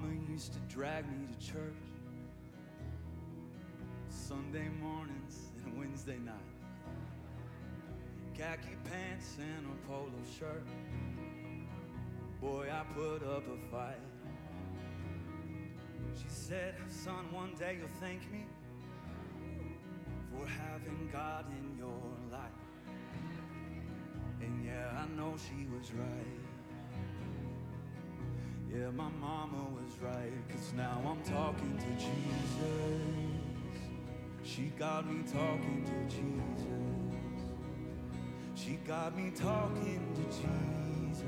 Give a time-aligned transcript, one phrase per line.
[0.00, 1.74] Mama used to drag me to church
[4.08, 6.34] Sunday mornings and Wednesday night.
[8.36, 10.64] Khaki pants and a polo shirt.
[12.40, 14.00] Boy, I put up a fight.
[16.16, 18.44] She said, Son, one day you'll thank me
[20.32, 22.00] for having God in your
[22.32, 22.40] life.
[24.40, 26.49] And yeah, I know she was right.
[28.72, 33.00] Yeah, my mama was right, cause now I'm talking to Jesus.
[34.44, 37.10] She got me talking to Jesus.
[38.54, 41.24] She got me talking to Jesus.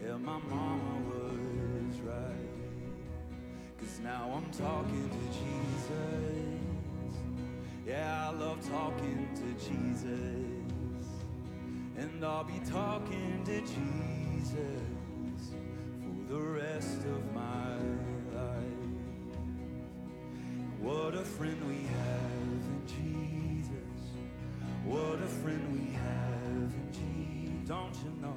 [0.00, 2.48] Yeah, my mama was right.
[3.80, 6.60] Cause now I'm talking to Jesus.
[7.84, 11.08] Yeah, I love talking to Jesus.
[11.96, 14.93] And I'll be talking to Jesus
[16.74, 17.76] rest of my
[18.34, 18.96] life.
[20.80, 24.00] What a friend we have in Jesus.
[24.84, 27.68] What a friend we have in Jesus.
[27.68, 28.36] Don't you know?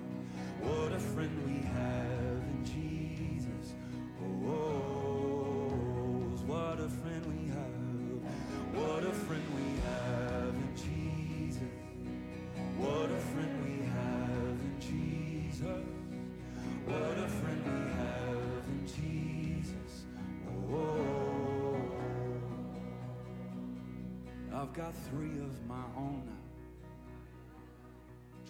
[24.58, 26.34] I've got three of my own now.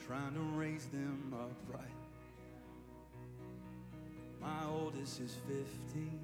[0.06, 1.84] Trying to raise them upright.
[4.40, 6.18] My oldest is 15.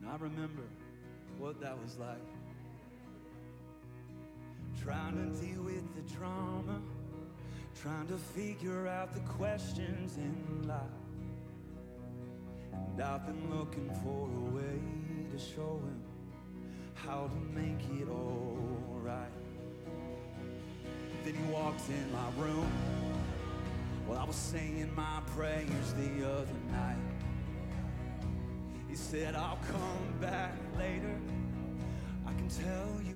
[0.00, 0.62] And I remember
[1.38, 2.22] what that was like.
[4.80, 6.80] Trying to deal with the drama.
[7.82, 10.78] Trying to figure out the questions in life.
[12.72, 14.78] And I've been looking for a way
[15.32, 16.01] to show him
[17.06, 19.30] how to make it all right.
[21.24, 22.70] Then he walked in my room
[24.06, 26.96] while I was saying my prayers the other night.
[28.88, 31.18] He said, I'll come back later.
[32.26, 33.11] I can tell you.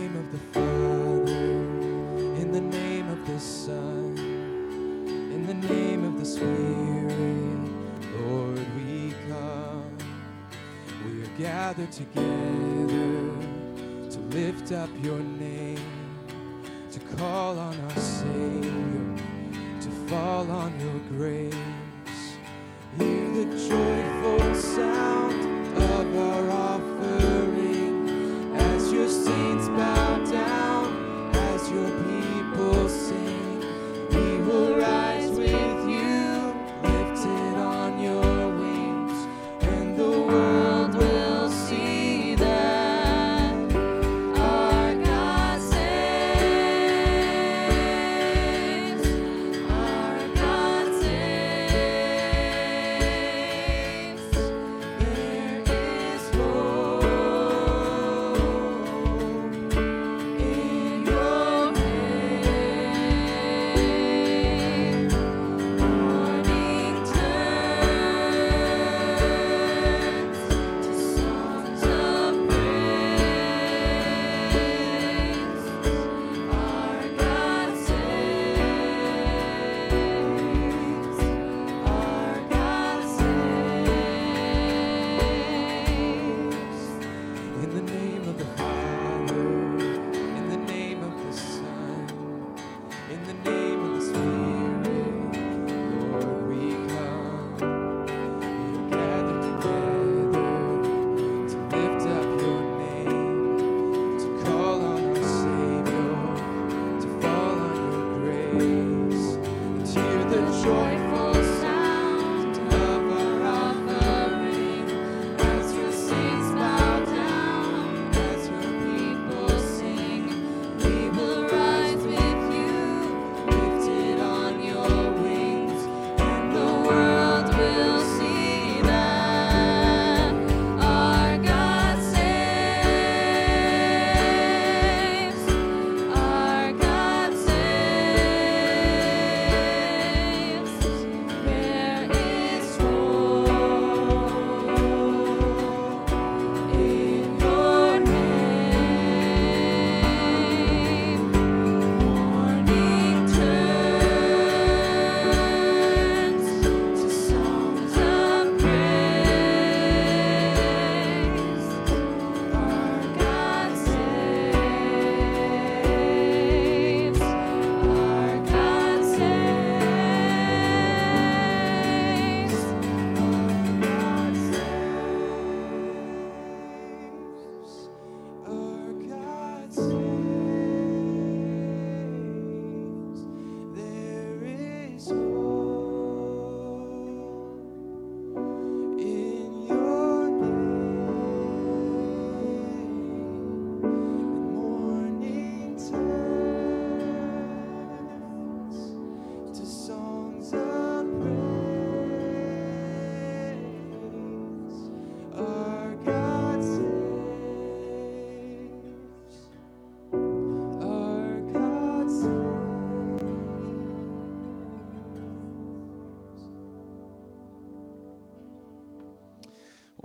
[0.00, 1.30] Name of the Father,
[2.40, 7.68] in the name of the Son, in the name of the Spirit,
[8.18, 9.98] Lord, we come.
[11.04, 13.10] We are gathered together
[14.14, 15.84] to lift up your name,
[16.92, 19.16] to call on our Savior,
[19.82, 21.54] to fall on your grace.
[22.96, 23.99] Hear the joyful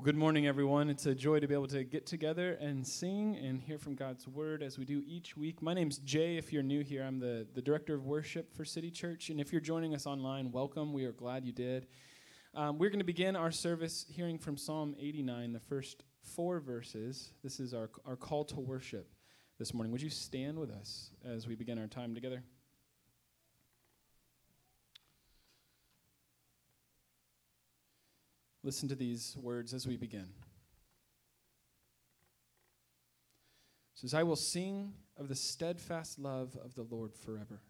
[0.05, 0.87] good morning, everyone.
[0.87, 4.27] It's a joy to be able to get together and sing and hear from God's
[4.27, 5.63] word as we do each week.
[5.63, 6.37] My name's Jay.
[6.37, 9.31] If you're new here, I'm the, the director of worship for City Church.
[9.31, 10.93] And if you're joining us online, welcome.
[10.93, 11.87] We are glad you did.
[12.53, 17.31] Um, we're going to begin our service hearing from Psalm 89, the first four verses.
[17.43, 19.11] This is our, our call to worship
[19.57, 19.91] this morning.
[19.91, 22.43] Would you stand with us as we begin our time together?
[28.65, 30.27] Listen to these words as we begin.
[33.93, 37.61] It says, I will sing of the steadfast love of the Lord forever.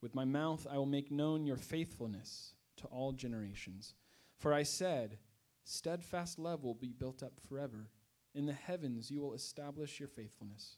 [0.00, 3.94] With my mouth I will make known your faithfulness to all generations.
[4.38, 5.18] For I said,
[5.64, 7.88] Steadfast love will be built up forever.
[8.36, 10.76] In the heavens you will establish your faithfulness.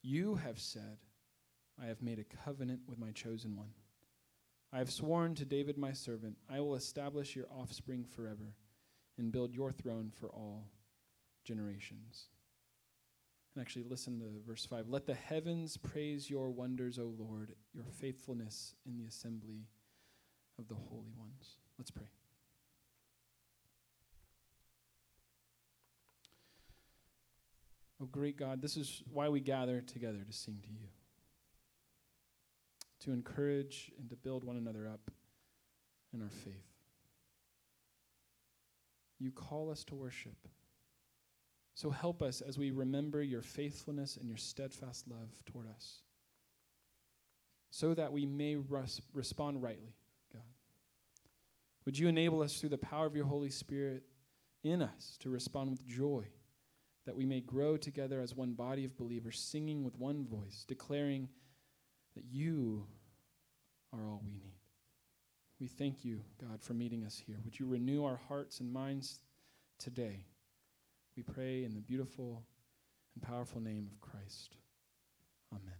[0.00, 0.96] You have said,
[1.78, 3.74] I have made a covenant with my chosen one.
[4.72, 8.54] I have sworn to David my servant, I will establish your offspring forever
[9.18, 10.70] and build your throne for all
[11.44, 12.28] generations.
[13.54, 14.88] And actually, listen to verse 5.
[14.88, 19.66] Let the heavens praise your wonders, O Lord, your faithfulness in the assembly
[20.56, 21.56] of the holy ones.
[21.76, 22.06] Let's pray.
[28.00, 30.88] Oh, great God, this is why we gather together to sing to you
[33.00, 35.10] to encourage and to build one another up
[36.12, 36.66] in our faith.
[39.18, 40.48] You call us to worship.
[41.74, 46.02] So help us as we remember your faithfulness and your steadfast love toward us,
[47.70, 49.94] so that we may res- respond rightly,
[50.32, 50.42] God.
[51.84, 54.02] Would you enable us through the power of your Holy Spirit
[54.62, 56.24] in us to respond with joy,
[57.06, 61.28] that we may grow together as one body of believers, singing with one voice, declaring
[62.14, 62.84] that you
[63.92, 64.54] are all we need.
[65.60, 67.36] We thank you, God, for meeting us here.
[67.44, 69.20] Would you renew our hearts and minds
[69.78, 70.24] today?
[71.16, 72.42] We pray in the beautiful
[73.14, 74.56] and powerful name of Christ.
[75.52, 75.74] Amen.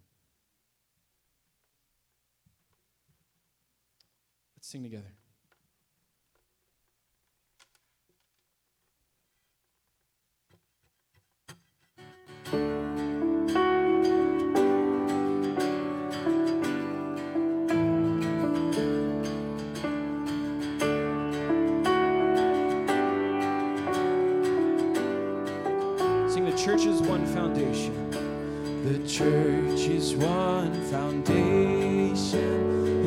[4.57, 5.20] Let's sing together.
[26.71, 28.11] Church is one foundation.
[28.85, 32.15] The church is one foundation,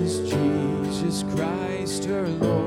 [0.04, 2.63] is Jesus Christ her Lord.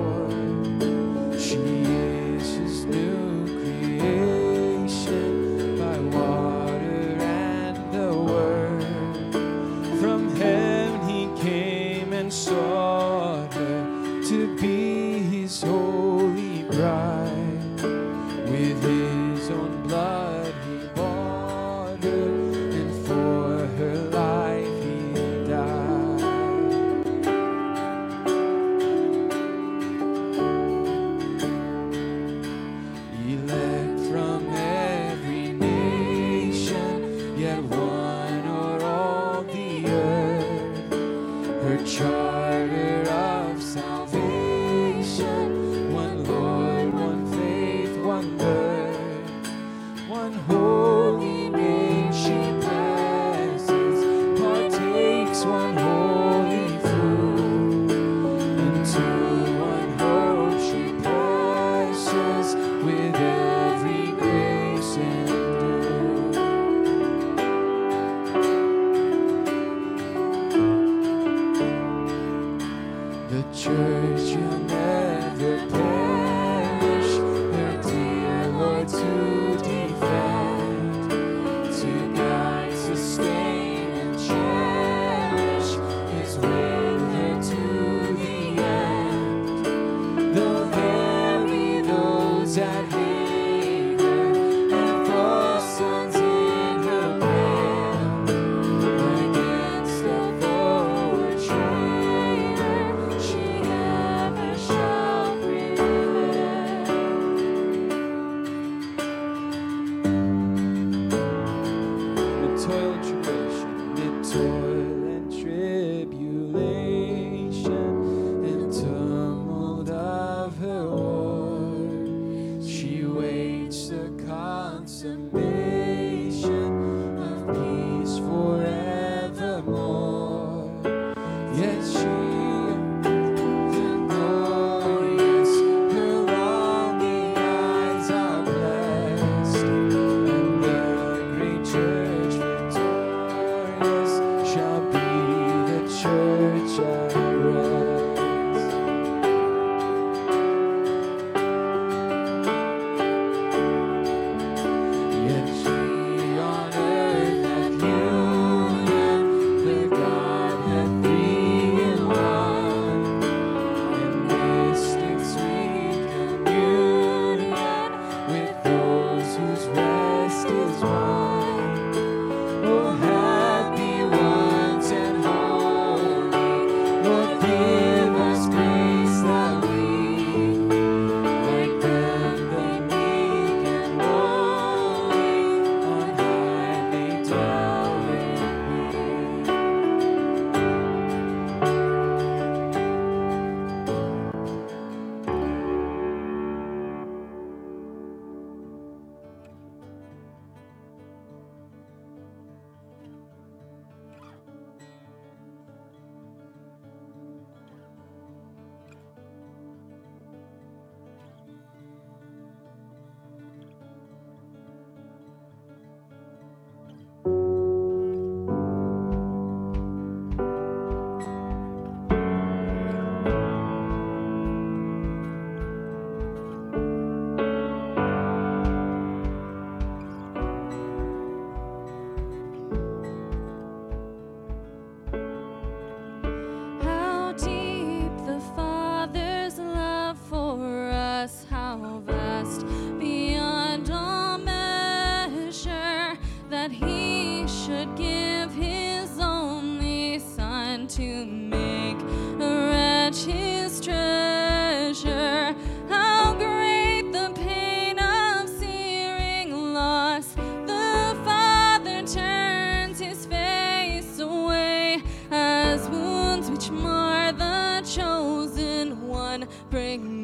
[269.70, 270.15] Bring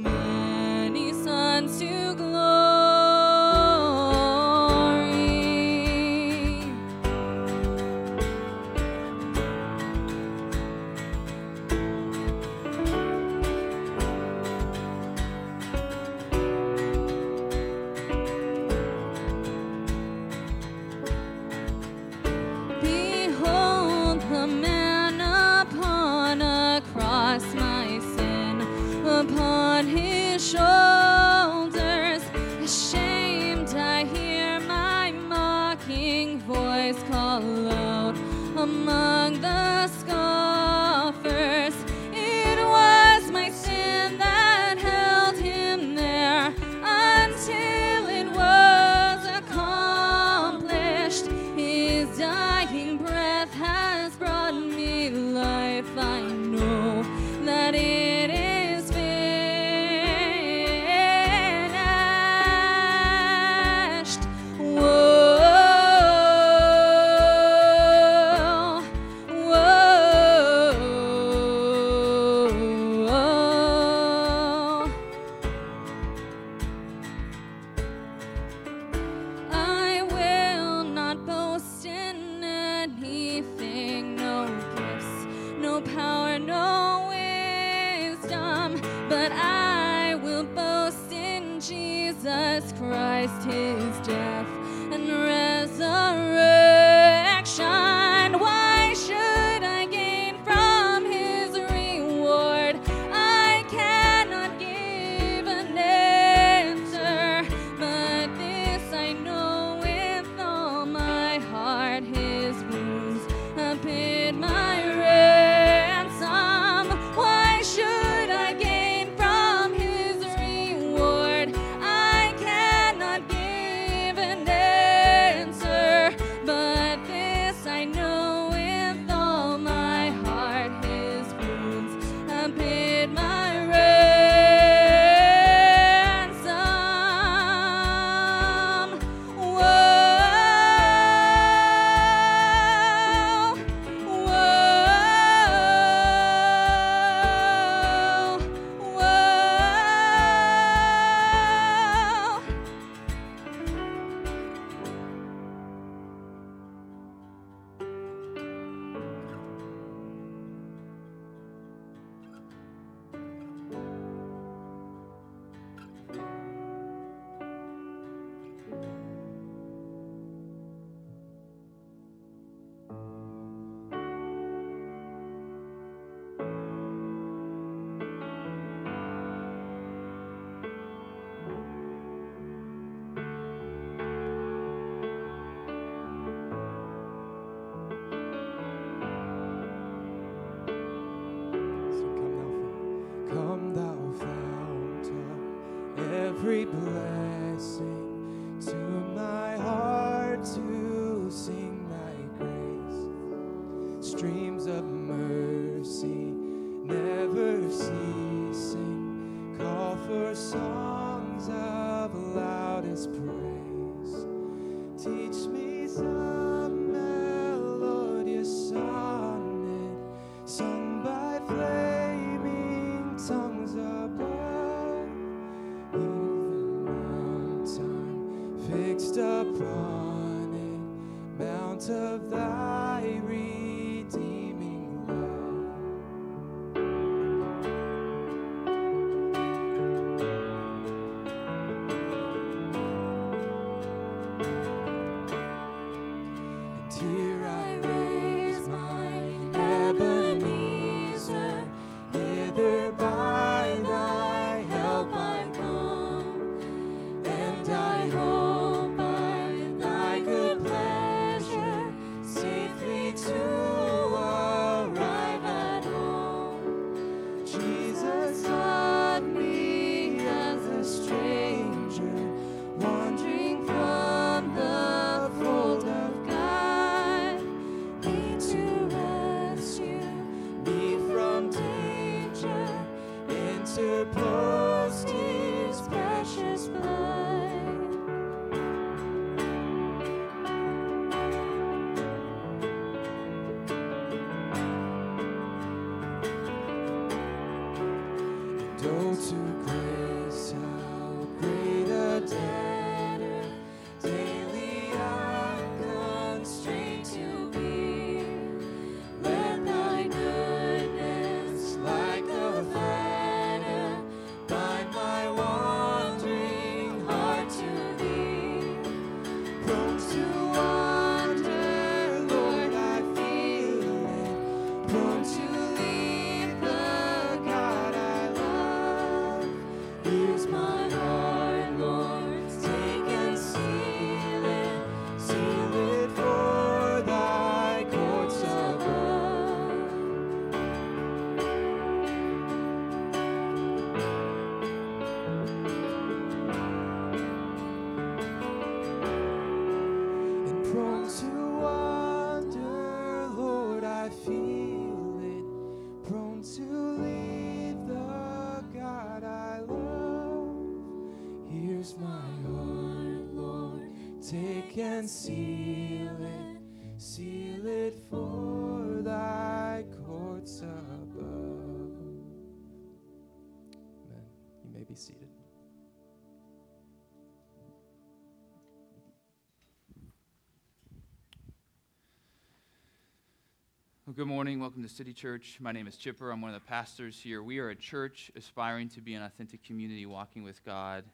[384.12, 384.60] Well, good morning.
[384.60, 385.56] Welcome to City Church.
[385.58, 386.30] My name is Chipper.
[386.30, 387.42] I'm one of the pastors here.
[387.42, 391.04] We are a church aspiring to be an authentic community walking with God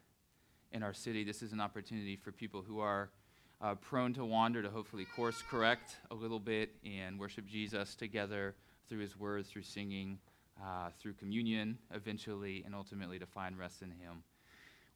[0.73, 1.23] in our city.
[1.23, 3.09] This is an opportunity for people who are
[3.61, 8.53] uh, prone to wander to hopefully course correct a little bit and worship Jesus together
[8.89, 10.19] through his word, through singing,
[10.61, 14.23] uh, through communion eventually, and ultimately to find rest in him.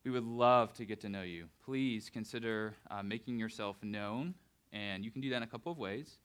[0.04, 1.46] We would love to get to know you.
[1.64, 4.34] Please consider uh, making yourself known,
[4.74, 6.18] and you can do that in a couple of ways.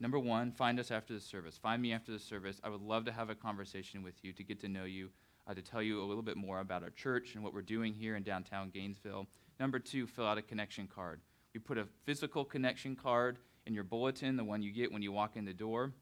[0.00, 1.58] Number one, find us after the service.
[1.58, 2.58] Find me after the service.
[2.64, 5.10] I would love to have a conversation with you to get to know you,
[5.46, 7.92] uh, to tell you a little bit more about our church and what we're doing
[7.92, 9.26] here in downtown Gainesville.
[9.60, 11.20] Number two, fill out a connection card.
[11.52, 15.12] We put a physical connection card in your bulletin, the one you get when you
[15.12, 15.92] walk in the door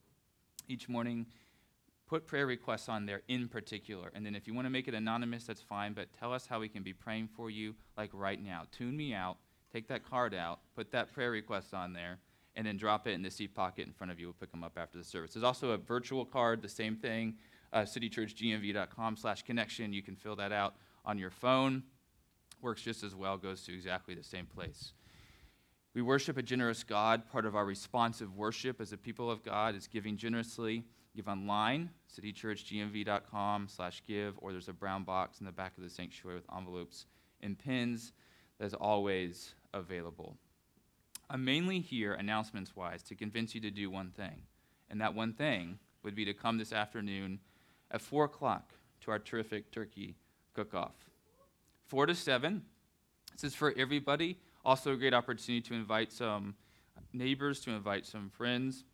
[0.69, 1.27] each morning.
[2.07, 4.13] Put prayer requests on there in particular.
[4.15, 6.61] And then if you want to make it anonymous, that's fine, but tell us how
[6.61, 8.63] we can be praying for you, like right now.
[8.71, 9.39] Tune me out,
[9.73, 12.21] take that card out, put that prayer request on there,
[12.59, 14.27] and then drop it in the seat pocket in front of you.
[14.27, 15.33] We'll pick them up after the service.
[15.33, 17.37] There's also a virtual card, the same thing,
[17.73, 19.93] uh, citychurchgnv.com slash connection.
[19.93, 21.85] You can fill that out on your phone.
[22.61, 24.93] Works just as well, goes to exactly the same place.
[25.95, 27.31] We worship a generous God.
[27.31, 30.83] Part of our responsive worship as a people of God is giving generously.
[31.15, 35.91] Give online, citychurchgnv.com slash give, or there's a brown box in the back of the
[35.91, 37.07] sanctuary with envelopes
[37.41, 38.13] and pins
[38.59, 40.37] that is always available.
[41.31, 44.43] I'm mainly here, announcements wise, to convince you to do one thing.
[44.91, 47.41] And that one thing would be to come this afternoon
[47.91, 50.17] at 4 o'clock to our terrific turkey
[50.55, 50.95] cook off.
[51.89, 52.63] 4 to 7.
[53.33, 54.39] This is for everybody.
[54.65, 56.55] Also, a great opportunity to invite some
[57.13, 58.85] neighbors, to invite some friends.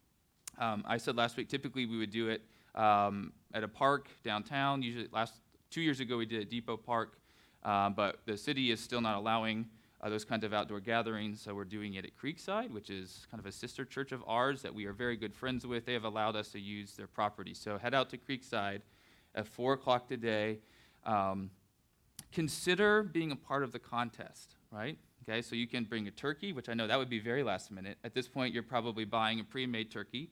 [0.58, 2.42] Um, I said last week, typically we would do it
[2.74, 4.82] um, at a park downtown.
[4.82, 5.34] Usually, last
[5.70, 7.18] two years ago we did at Depot Park.
[7.62, 9.66] Uh, but the city is still not allowing
[10.04, 13.40] uh, those kinds of outdoor gatherings, so we're doing it at Creekside, which is kind
[13.40, 15.86] of a sister church of ours that we are very good friends with.
[15.86, 17.54] They have allowed us to use their property.
[17.54, 18.82] So head out to Creekside
[19.34, 20.58] at 4 o'clock today.
[21.06, 21.50] Um,
[22.32, 24.98] consider being a part of the contest, right?
[25.26, 27.70] Okay, so you can bring a turkey, which I know that would be very last
[27.70, 27.96] minute.
[28.04, 30.28] At this point, you're probably buying a pre made turkey.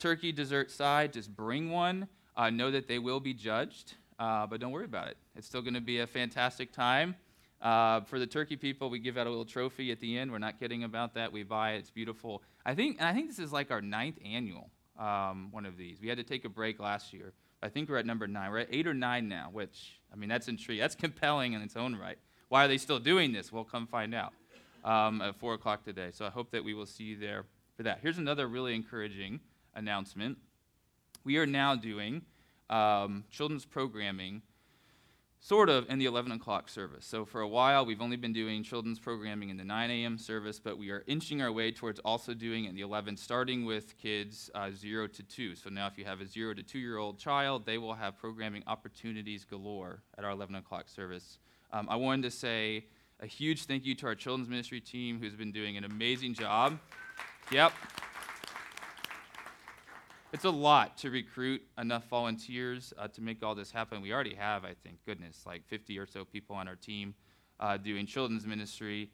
[0.00, 2.08] Turkey dessert side, just bring one.
[2.36, 5.16] Uh, know that they will be judged, uh, but don't worry about it.
[5.36, 7.14] It's still going to be a fantastic time.
[7.64, 10.30] Uh, for the turkey people, we give out a little trophy at the end.
[10.30, 11.32] We're not kidding about that.
[11.32, 11.78] We buy it.
[11.78, 12.42] It's beautiful.
[12.66, 15.98] I think, I think this is like our ninth annual um, one of these.
[16.00, 17.32] We had to take a break last year.
[17.62, 18.50] I think we're at number nine.
[18.50, 20.82] We're at eight or nine now, which I mean that's intriguing.
[20.82, 22.18] That's compelling in its own right.
[22.50, 23.50] Why are they still doing this?
[23.50, 24.34] We'll come find out
[24.84, 26.10] um, at four o'clock today.
[26.12, 27.46] So I hope that we will see you there
[27.76, 28.00] for that.
[28.02, 29.40] Here's another really encouraging
[29.74, 30.36] announcement.
[31.24, 32.22] We are now doing
[32.68, 34.42] um, children's programming
[35.44, 37.04] sort of in the 11 o'clock service.
[37.04, 40.16] So for a while, we've only been doing children's programming in the 9 a.m.
[40.16, 43.66] service, but we are inching our way towards also doing it in the 11, starting
[43.66, 45.54] with kids uh, 0 to 2.
[45.54, 48.16] So now if you have a 0 to 2 year old child, they will have
[48.16, 51.38] programming opportunities galore at our 11 o'clock service.
[51.74, 52.86] Um, I wanted to say
[53.20, 56.78] a huge thank you to our children's ministry team who's been doing an amazing job.
[57.52, 57.74] Yep.
[60.34, 64.02] It's a lot to recruit enough volunteers uh, to make all this happen.
[64.02, 67.14] We already have, I think, goodness, like 50 or so people on our team
[67.60, 69.12] uh, doing children's ministry.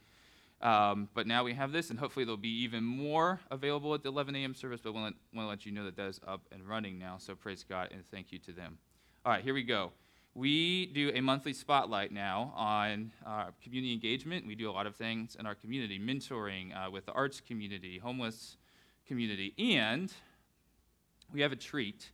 [0.63, 4.09] Um, but now we have this, and hopefully there'll be even more available at the
[4.09, 4.55] 11 a.m.
[4.55, 4.81] service.
[4.83, 7.17] But we want to let you know that that is up and running now.
[7.19, 8.79] So praise God and thank you to them.
[9.27, 9.93] All right, here we go.
[10.33, 14.47] We do a monthly spotlight now on uh, community engagement.
[14.47, 17.99] We do a lot of things in our community, mentoring uh, with the arts community,
[17.99, 18.57] homeless
[19.07, 20.11] community, and
[21.33, 22.11] we have a treat.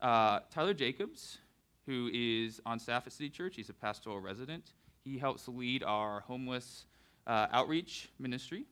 [0.00, 1.38] Uh, Tyler Jacobs,
[1.86, 4.72] who is on staff at City Church, he's a pastoral resident.
[5.04, 6.86] He helps lead our homeless
[7.26, 8.64] uh, outreach ministry,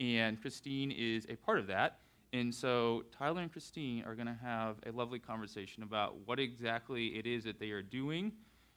[0.00, 1.98] and Christine is a part of that.
[2.32, 7.18] And so Tyler and Christine are going to have a lovely conversation about what exactly
[7.18, 8.32] it is that they are doing,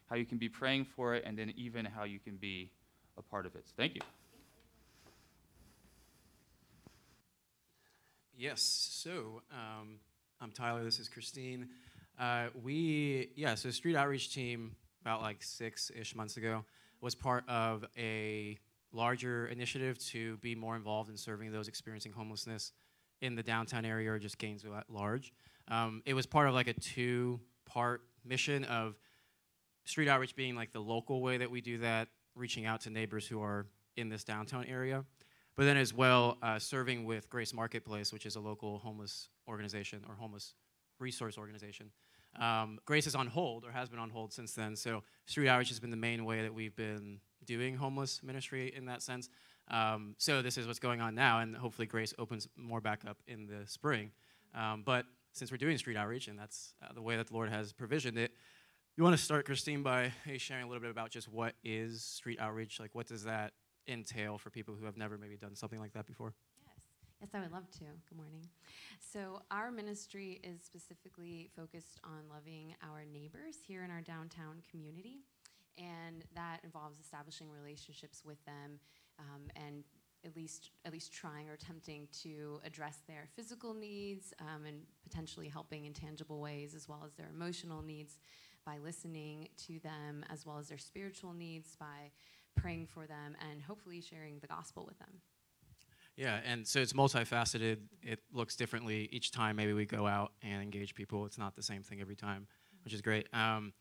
[0.10, 2.72] how you can be praying for it, and then even how you can be
[3.18, 3.68] a part of it.
[3.68, 4.02] So thank you.
[8.38, 8.62] Yes.
[8.62, 10.00] So um,
[10.42, 10.86] I'm Tyler.
[10.86, 11.68] This is Christine.
[12.18, 13.56] Uh, we yeah.
[13.56, 16.64] So street outreach team about like six ish months ago
[17.02, 18.58] was part of a
[18.94, 22.72] larger initiative to be more involved in serving those experiencing homelessness
[23.22, 25.34] in the downtown area or just Gainesville at large.
[25.68, 28.96] Um, it was part of like a two part mission of
[29.84, 33.28] street outreach being like the local way that we do that, reaching out to neighbors
[33.28, 33.66] who are
[33.98, 35.04] in this downtown area,
[35.60, 40.06] but then as well uh, serving with Grace Marketplace, which is a local homeless organization
[40.08, 40.54] or homeless
[41.00, 41.92] resource organization.
[42.40, 44.78] Um, Grace is on hold or has been on hold since then.
[44.78, 48.86] So street outreach has been the main way that we've been doing homeless ministry in
[48.86, 49.28] that sense.
[49.70, 53.18] Um, so this is what's going on now, and hopefully Grace opens more back up
[53.28, 54.12] in the spring.
[54.56, 57.50] Um, but since we're doing street outreach, and that's uh, the way that the Lord
[57.50, 58.32] has provisioned it,
[58.96, 62.40] you want to start, Christine, by sharing a little bit about just what is street
[62.40, 62.80] outreach?
[62.80, 63.52] Like, what does that
[63.90, 66.34] entail for people who have never maybe done something like that before?
[66.66, 66.76] Yes,
[67.22, 67.86] yes, I would love to.
[68.08, 68.48] Good morning.
[69.00, 75.22] So, our ministry is specifically focused on loving our neighbors here in our downtown community,
[75.78, 78.80] and that involves establishing relationships with them
[79.20, 79.84] um, and
[80.26, 85.48] at least at least trying or attempting to address their physical needs um, and potentially
[85.48, 88.20] helping in tangible ways as well as their emotional needs
[88.66, 92.12] by listening to them as well as their spiritual needs by
[92.56, 95.22] praying for them and hopefully sharing the gospel with them
[96.16, 100.62] yeah and so it's multifaceted it looks differently each time maybe we go out and
[100.62, 102.48] engage people it's not the same thing every time
[102.84, 103.74] which is great um,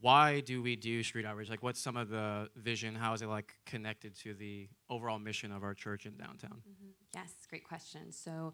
[0.00, 1.48] why do we do street outreach?
[1.48, 2.94] Like, what's some of the vision?
[2.94, 6.62] How is it like connected to the overall mission of our church in downtown?
[6.68, 6.90] Mm-hmm.
[7.14, 8.12] Yes, great question.
[8.12, 8.52] So,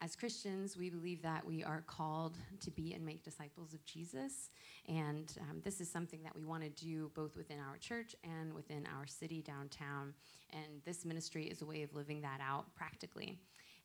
[0.00, 4.50] as Christians, we believe that we are called to be and make disciples of Jesus.
[4.88, 8.52] And um, this is something that we want to do both within our church and
[8.52, 10.12] within our city downtown.
[10.52, 13.38] And this ministry is a way of living that out practically.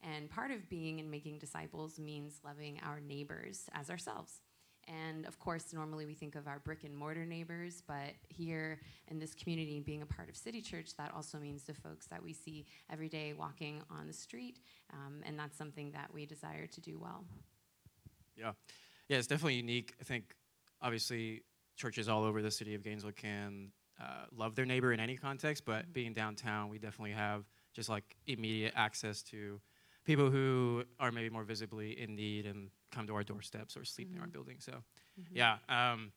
[0.04, 4.42] And part of being and making disciples means loving our neighbors as ourselves.
[4.88, 9.20] And of course, normally we think of our brick and mortar neighbors, but here in
[9.20, 12.34] this community, being a part of City Church, that also means the folks that we
[12.34, 14.60] see every day walking on the street.
[14.92, 17.24] Um, and that's something that we desire to do well.
[18.36, 18.52] Yeah.
[19.08, 19.94] Yeah, it's definitely unique.
[20.00, 20.36] I think,
[20.82, 21.44] obviously,
[21.76, 25.66] churches all over the city of Gainesville can uh, love their neighbor in any context,
[25.66, 25.92] but mm-hmm.
[25.92, 29.60] being downtown, we definitely have just like immediate access to
[30.06, 34.10] people who are maybe more visibly in need and come to our doorsteps or sleep
[34.10, 34.18] mm-hmm.
[34.18, 34.58] in our building.
[34.60, 35.36] So, mm-hmm.
[35.36, 35.58] yeah.
[35.70, 36.12] Um,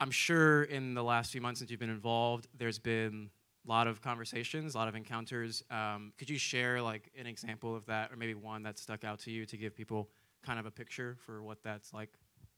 [0.00, 3.30] I'm sure in the last few months since you've been involved, there's been
[3.66, 5.62] a lot of conversations, a lot of encounters.
[5.70, 9.18] Um, could you share like an example of that, or maybe one that stuck out
[9.20, 10.08] to you to give people
[10.42, 12.10] kind of a picture for what that's like?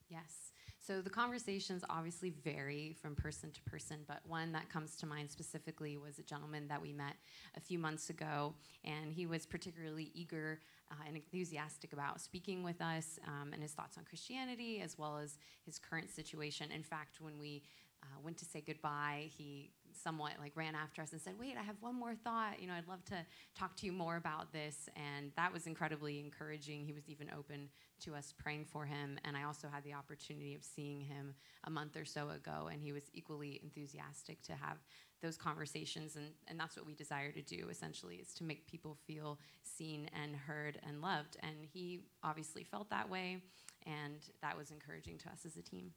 [0.09, 0.53] Yes.
[0.85, 5.31] So the conversations obviously vary from person to person, but one that comes to mind
[5.31, 7.15] specifically was a gentleman that we met
[7.57, 10.59] a few months ago, and he was particularly eager
[10.93, 15.17] uh, and enthusiastic about speaking with us um, and his thoughts on Christianity as well
[15.17, 16.71] as his current situation.
[16.71, 17.63] In fact, when we
[18.03, 21.63] uh, went to say goodbye, he somewhat like ran after us and said, "Wait, I
[21.63, 22.61] have one more thought.
[22.61, 23.25] You know, I'd love to
[23.57, 26.85] talk to you more about this." And that was incredibly encouraging.
[26.85, 27.69] He was even open
[28.01, 31.71] to us praying for him, and I also had the opportunity of seeing him a
[31.71, 34.79] month or so ago, and he was equally enthusiastic to have
[35.23, 38.97] those conversations and, and that's what we desire to do essentially is to make people
[39.07, 43.39] feel seen and heard and loved and he obviously felt that way
[43.87, 45.93] and that was encouraging to us as a team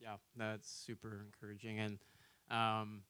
[0.00, 1.78] Yeah, that's super encouraging.
[1.80, 1.98] And
[2.50, 3.02] um,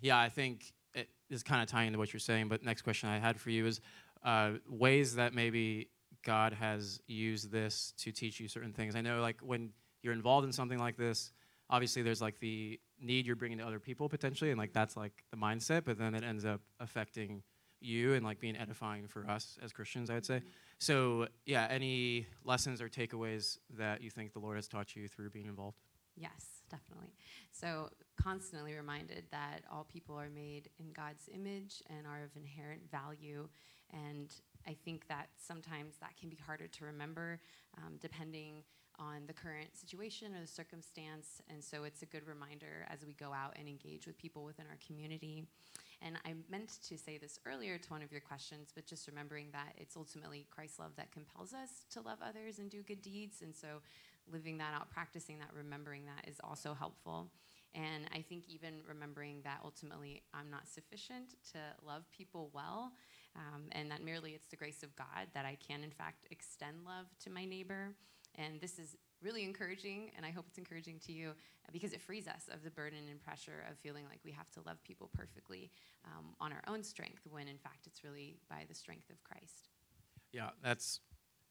[0.00, 2.48] yeah, I think it is kind of tying into what you're saying.
[2.48, 3.80] But next question I had for you is
[4.24, 5.88] uh, ways that maybe
[6.24, 8.96] God has used this to teach you certain things.
[8.96, 9.70] I know, like when
[10.02, 11.32] you're involved in something like this,
[11.68, 15.24] obviously there's like the need you're bringing to other people potentially, and like that's like
[15.30, 15.84] the mindset.
[15.84, 17.42] But then it ends up affecting
[17.80, 20.42] you and like being edifying for us as Christians, I'd say.
[20.78, 25.30] So yeah, any lessons or takeaways that you think the Lord has taught you through
[25.30, 25.76] being involved?
[26.16, 27.12] Yes, definitely.
[27.52, 32.90] So, constantly reminded that all people are made in God's image and are of inherent
[32.90, 33.48] value.
[33.92, 34.34] And
[34.66, 37.38] I think that sometimes that can be harder to remember
[37.76, 38.64] um, depending
[38.98, 41.40] on the current situation or the circumstance.
[41.50, 44.66] And so, it's a good reminder as we go out and engage with people within
[44.70, 45.44] our community.
[46.02, 49.48] And I meant to say this earlier to one of your questions, but just remembering
[49.52, 53.42] that it's ultimately Christ's love that compels us to love others and do good deeds.
[53.42, 53.80] And so,
[54.30, 57.28] living that out, practicing that, remembering that is also helpful.
[57.74, 62.92] And I think even remembering that ultimately I'm not sufficient to love people well,
[63.36, 66.78] um, and that merely it's the grace of God that I can, in fact, extend
[66.86, 67.90] love to my neighbor.
[68.36, 71.32] And this is really encouraging, and I hope it's encouraging to you
[71.72, 74.60] because it frees us of the burden and pressure of feeling like we have to
[74.66, 75.70] love people perfectly
[76.04, 79.70] um, on our own strength, when in fact it's really by the strength of Christ.
[80.32, 81.00] Yeah, that's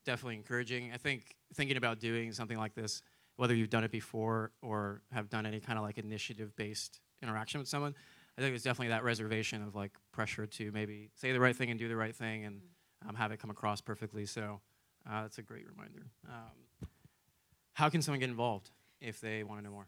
[0.06, 0.92] definitely encouraging.
[0.94, 3.02] I think thinking about doing something like this,
[3.38, 7.60] whether you've done it before or have done any kind of like initiative based interaction
[7.60, 7.96] with someone,
[8.38, 11.72] I think it's definitely that reservation of like pressure to maybe say the right thing
[11.72, 12.62] and do the right thing and
[13.08, 14.26] um, have it come across perfectly.
[14.26, 14.62] So
[15.10, 16.08] uh, that's a great reminder.
[16.28, 16.65] Um,
[17.76, 19.88] how can someone get involved if they want to know more?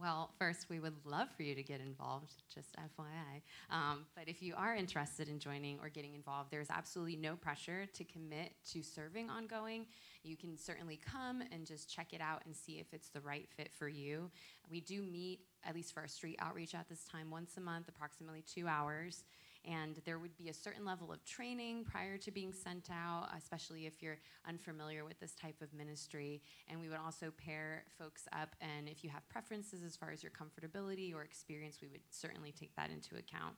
[0.00, 3.42] Well, first, we would love for you to get involved, just FYI.
[3.70, 7.86] Um, but if you are interested in joining or getting involved, there's absolutely no pressure
[7.92, 9.86] to commit to serving ongoing.
[10.22, 13.48] You can certainly come and just check it out and see if it's the right
[13.56, 14.30] fit for you.
[14.70, 17.88] We do meet, at least for our street outreach at this time, once a month,
[17.88, 19.24] approximately two hours
[19.64, 23.86] and there would be a certain level of training prior to being sent out, especially
[23.86, 26.42] if you're unfamiliar with this type of ministry.
[26.68, 30.22] And we would also pair folks up, and if you have preferences as far as
[30.22, 33.54] your comfortability or experience, we would certainly take that into account.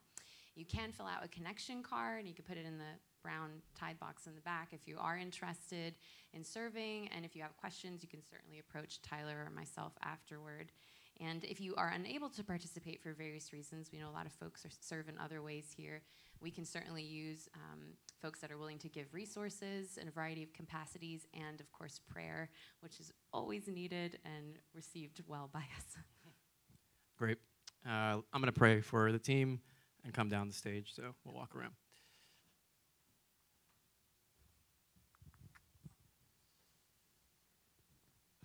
[0.54, 3.50] You can fill out a connection card, and you can put it in the brown
[3.78, 5.98] tide box in the back if you are interested
[6.32, 7.08] in serving.
[7.14, 10.72] And if you have questions, you can certainly approach Tyler or myself afterward.
[11.20, 14.32] And if you are unable to participate for various reasons, we know a lot of
[14.32, 16.02] folks are serve in other ways here.
[16.40, 17.80] We can certainly use um,
[18.20, 22.00] folks that are willing to give resources in a variety of capacities, and of course,
[22.10, 22.50] prayer,
[22.80, 25.96] which is always needed and received well by us.
[27.18, 27.38] Great.
[27.86, 29.60] Uh, I'm going to pray for the team
[30.04, 31.72] and come down the stage, so we'll walk around.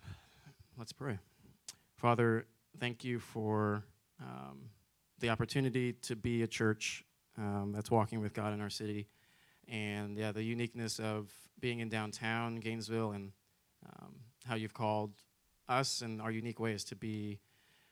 [0.78, 1.18] Let's pray.
[1.96, 2.46] Father,
[2.78, 3.84] thank you for
[4.20, 4.70] um,
[5.20, 7.04] the opportunity to be a church
[7.38, 9.08] um, that's walking with God in our city.
[9.68, 11.30] And yeah, the uniqueness of
[11.60, 13.32] being in downtown Gainesville and
[13.86, 15.12] um, how you've called
[15.68, 17.38] us and our unique ways to be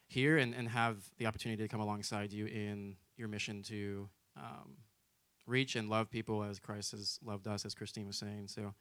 [0.06, 4.76] here and, and have the opportunity to come alongside you in your mission to um,
[5.46, 8.48] reach and love people as Christ has loved us, as Christine was saying.
[8.48, 8.74] So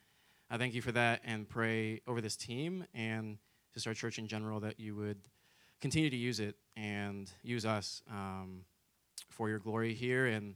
[0.50, 3.38] I thank you for that and pray over this team and
[3.74, 5.20] just our church in general that you would
[5.82, 8.62] continue to use it and use us um,
[9.30, 10.56] for your glory here and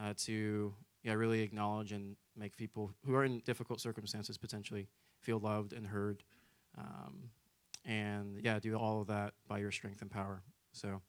[0.00, 4.88] uh, to yeah, really acknowledge and make people who are in difficult circumstances potentially
[5.20, 6.22] feel loved and heard.
[6.78, 7.30] Um,
[7.84, 10.42] and yeah, do all of that by your strength and power.
[10.72, 11.00] So,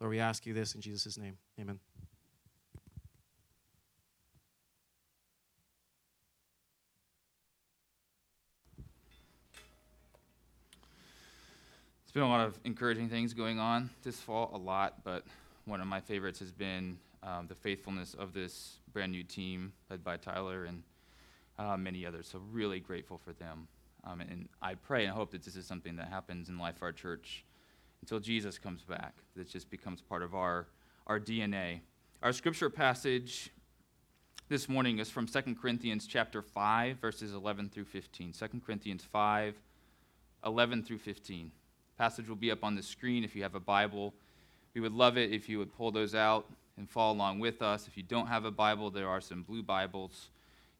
[0.00, 1.36] Lord, we ask you this in Jesus' name.
[1.60, 1.78] Amen.
[12.12, 15.24] There's been a lot of encouraging things going on this fall, a lot, but
[15.64, 20.04] one of my favorites has been um, the faithfulness of this brand new team led
[20.04, 20.82] by Tyler and
[21.58, 22.28] uh, many others.
[22.30, 23.66] So, really grateful for them.
[24.04, 26.92] Um, and I pray and hope that this is something that happens in Life Our
[26.92, 27.46] Church
[28.02, 30.66] until Jesus comes back, that just becomes part of our,
[31.06, 31.80] our DNA.
[32.22, 33.48] Our scripture passage
[34.50, 38.32] this morning is from 2 Corinthians chapter 5, verses 11 through 15.
[38.32, 39.54] 2 Corinthians 5,
[40.44, 41.52] 11 through 15.
[41.98, 44.14] Passage will be up on the screen if you have a Bible.
[44.74, 47.86] We would love it if you would pull those out and follow along with us.
[47.86, 50.30] If you don't have a Bible, there are some blue Bibles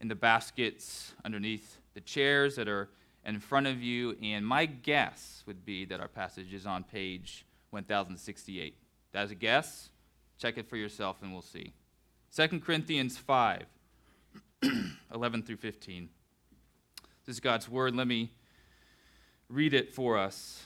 [0.00, 2.88] in the baskets underneath the chairs that are
[3.24, 4.16] in front of you.
[4.22, 8.76] And my guess would be that our passage is on page 1068.
[9.12, 9.90] That's a guess.
[10.38, 11.72] Check it for yourself and we'll see.
[12.34, 13.64] 2 Corinthians 5,
[15.14, 16.08] 11 through 15.
[17.26, 17.94] This is God's word.
[17.94, 18.32] Let me
[19.48, 20.64] read it for us,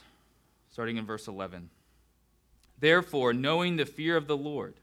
[0.77, 1.71] starting in verse 11.
[2.79, 4.75] Therefore, knowing the fear of the Lord,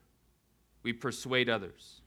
[0.82, 2.00] we persuade others.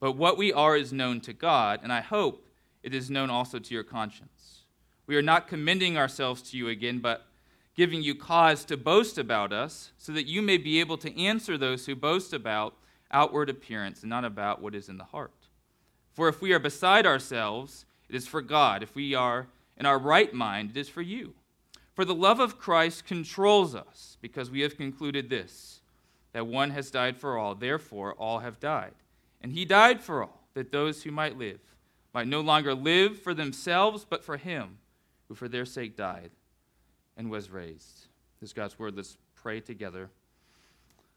[0.00, 2.44] But what we are is known to God, and I hope
[2.82, 4.62] it is known also to your conscience.
[5.06, 7.24] We are not commending ourselves to you again, but
[7.76, 11.56] giving you cause to boast about us, so that you may be able to answer
[11.56, 12.74] those who boast about
[13.12, 15.46] outward appearance and not about what is in the heart.
[16.14, 18.82] For if we are beside ourselves, it is for God.
[18.82, 21.34] If we are in our right mind, it is for you.
[22.00, 25.82] For the love of Christ controls us, because we have concluded this
[26.32, 28.94] that one has died for all, therefore all have died.
[29.42, 31.60] And he died for all, that those who might live
[32.14, 34.78] might no longer live for themselves, but for him
[35.28, 36.30] who for their sake died
[37.18, 38.06] and was raised.
[38.40, 38.96] This is God's word.
[38.96, 40.08] Let's pray together.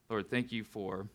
[0.10, 1.08] Lord, thank you for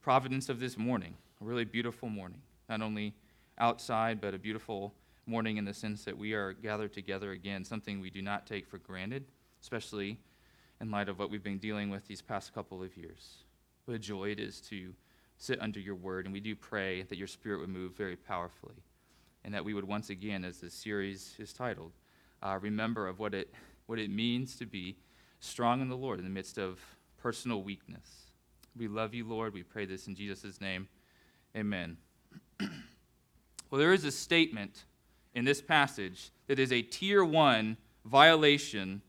[0.00, 3.12] providence of this morning, a really beautiful morning, not only
[3.58, 4.94] outside, but a beautiful
[5.30, 8.66] morning in the sense that we are gathered together again, something we do not take
[8.66, 9.24] for granted,
[9.62, 10.18] especially
[10.80, 13.44] in light of what we've been dealing with these past couple of years.
[13.84, 14.92] What a joy it is to
[15.38, 18.82] sit under your word, and we do pray that your spirit would move very powerfully,
[19.44, 21.92] and that we would once again, as this series is titled,
[22.42, 23.54] uh, remember of what it,
[23.86, 24.96] what it means to be
[25.38, 26.80] strong in the Lord in the midst of
[27.22, 28.32] personal weakness.
[28.76, 29.54] We love you, Lord.
[29.54, 30.88] We pray this in Jesus' name.
[31.56, 31.98] Amen.
[32.60, 34.86] well, there is a statement
[35.34, 39.02] in this passage that is a tier one violation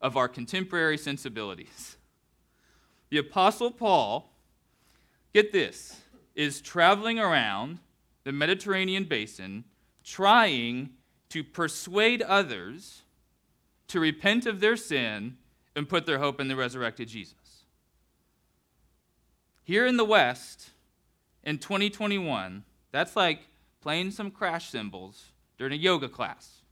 [0.00, 1.96] of our contemporary sensibilities.
[3.10, 4.32] The Apostle Paul,
[5.32, 6.00] get this,
[6.34, 7.78] is traveling around
[8.24, 9.64] the Mediterranean basin
[10.04, 10.90] trying
[11.28, 13.02] to persuade others
[13.88, 15.36] to repent of their sin
[15.76, 17.64] and put their hope in the resurrected Jesus.
[19.62, 20.70] Here in the West,
[21.44, 23.48] in 2021, that's like
[23.80, 25.31] playing some crash cymbals
[25.62, 26.62] during a yoga class.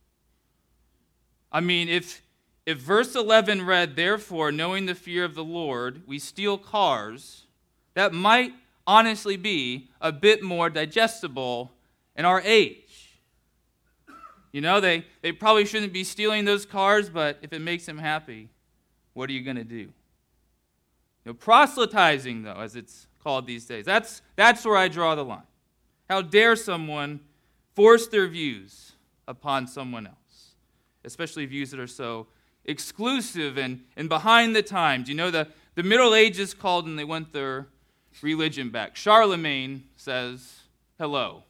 [1.53, 2.23] I mean, if,
[2.67, 7.45] if verse 11 read, Therefore, knowing the fear of the Lord, we steal cars,
[7.95, 8.53] that might
[8.89, 11.71] honestly be a bit more digestible
[12.17, 13.21] in our age.
[14.51, 17.99] You know, they, they probably shouldn't be stealing those cars, but if it makes them
[17.99, 18.49] happy,
[19.13, 19.77] what are you going to do?
[19.77, 19.93] You
[21.27, 25.47] know, proselytizing, though, as it's called these days, that's, that's where I draw the line.
[26.09, 27.21] How dare someone
[27.81, 28.93] force their views
[29.27, 30.53] upon someone else,
[31.03, 32.27] especially views that are so
[32.67, 35.09] exclusive and, and behind the times.
[35.09, 37.69] You know, the, the Middle Ages called and they want their
[38.21, 38.97] religion back.
[38.97, 40.61] Charlemagne says,
[40.99, 41.45] hello.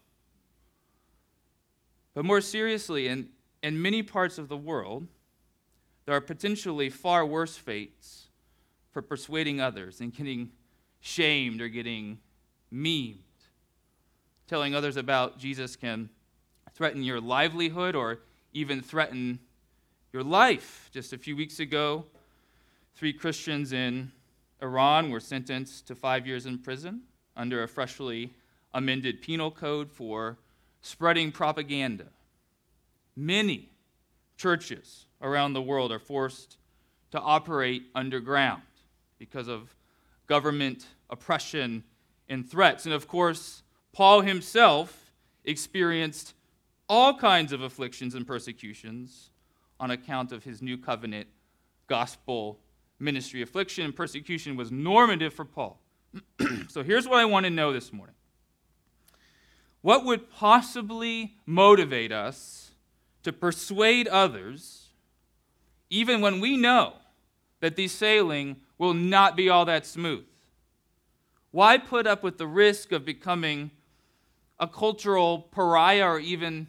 [2.15, 5.09] But more seriously, in, in many parts of the world,
[6.07, 8.29] there are potentially far worse fates
[8.93, 10.51] for persuading others and getting
[11.01, 12.21] shamed or getting
[12.73, 13.17] memed.
[14.47, 16.09] Telling others about Jesus can
[16.81, 18.21] threaten your livelihood or
[18.55, 19.39] even threaten
[20.15, 20.89] your life.
[20.91, 22.07] Just a few weeks ago,
[22.95, 24.11] three Christians in
[24.63, 27.03] Iran were sentenced to five years in prison
[27.37, 28.33] under a freshly
[28.73, 30.39] amended penal code for
[30.81, 32.07] spreading propaganda.
[33.15, 33.69] Many
[34.39, 36.57] churches around the world are forced
[37.11, 38.63] to operate underground
[39.19, 39.75] because of
[40.27, 41.85] government oppression
[42.27, 42.87] and threats.
[42.87, 45.13] And of course, Paul himself
[45.45, 46.33] experienced
[46.91, 49.31] all kinds of afflictions and persecutions
[49.79, 51.29] on account of his new covenant
[51.87, 52.59] gospel
[52.99, 53.43] ministry.
[53.43, 55.81] Affliction and persecution was normative for Paul.
[56.69, 58.17] so here's what I want to know this morning
[59.83, 62.73] What would possibly motivate us
[63.23, 64.89] to persuade others,
[65.91, 66.95] even when we know
[67.61, 70.25] that the sailing will not be all that smooth?
[71.53, 73.71] Why put up with the risk of becoming
[74.59, 76.67] a cultural pariah or even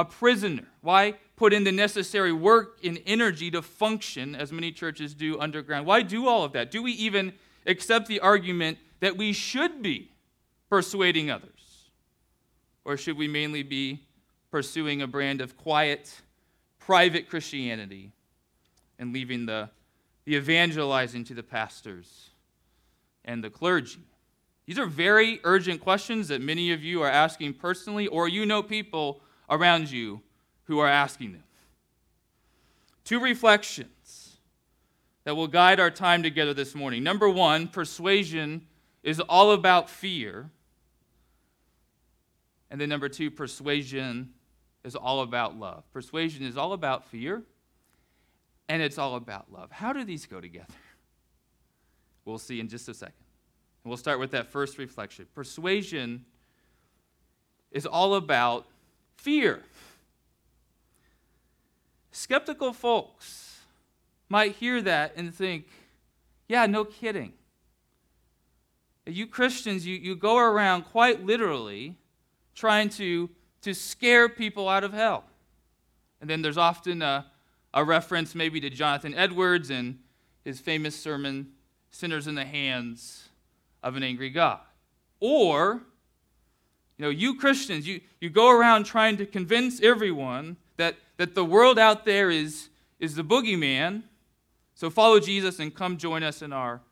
[0.00, 0.66] a prisoner?
[0.80, 5.86] Why put in the necessary work and energy to function as many churches do underground?
[5.86, 6.70] Why do all of that?
[6.70, 7.34] Do we even
[7.66, 10.10] accept the argument that we should be
[10.70, 11.90] persuading others?
[12.84, 14.00] Or should we mainly be
[14.50, 16.22] pursuing a brand of quiet,
[16.78, 18.10] private Christianity
[18.98, 19.68] and leaving the,
[20.24, 22.30] the evangelizing to the pastors
[23.24, 24.00] and the clergy?
[24.66, 28.62] These are very urgent questions that many of you are asking personally, or you know
[28.62, 29.20] people
[29.50, 30.22] around you
[30.64, 31.44] who are asking them.
[33.04, 34.38] Two reflections
[35.24, 37.02] that will guide our time together this morning.
[37.02, 38.66] Number one, persuasion
[39.02, 40.50] is all about fear.
[42.70, 44.30] And then number two, persuasion
[44.84, 45.84] is all about love.
[45.92, 47.42] Persuasion is all about fear,
[48.68, 49.70] and it's all about love.
[49.72, 50.72] How do these go together?
[52.24, 53.14] We'll see in just a second.
[53.82, 55.26] And we'll start with that first reflection.
[55.34, 56.24] Persuasion
[57.72, 58.66] is all about
[59.20, 59.62] fear.
[62.10, 63.58] Skeptical folks
[64.28, 65.66] might hear that and think,
[66.48, 67.32] yeah, no kidding.
[69.06, 71.96] You Christians, you, you go around quite literally
[72.54, 73.28] trying to,
[73.62, 75.24] to scare people out of hell.
[76.20, 77.26] And then there's often a,
[77.74, 79.98] a reference maybe to Jonathan Edwards and
[80.44, 81.52] his famous sermon,
[81.90, 83.28] Sinners in the Hands
[83.82, 84.60] of an Angry God.
[85.18, 85.82] Or,
[87.00, 91.42] you know, you Christians, you, you go around trying to convince everyone that, that the
[91.42, 94.02] world out there is, is the boogeyman.
[94.74, 96.82] So follow Jesus and come join us in our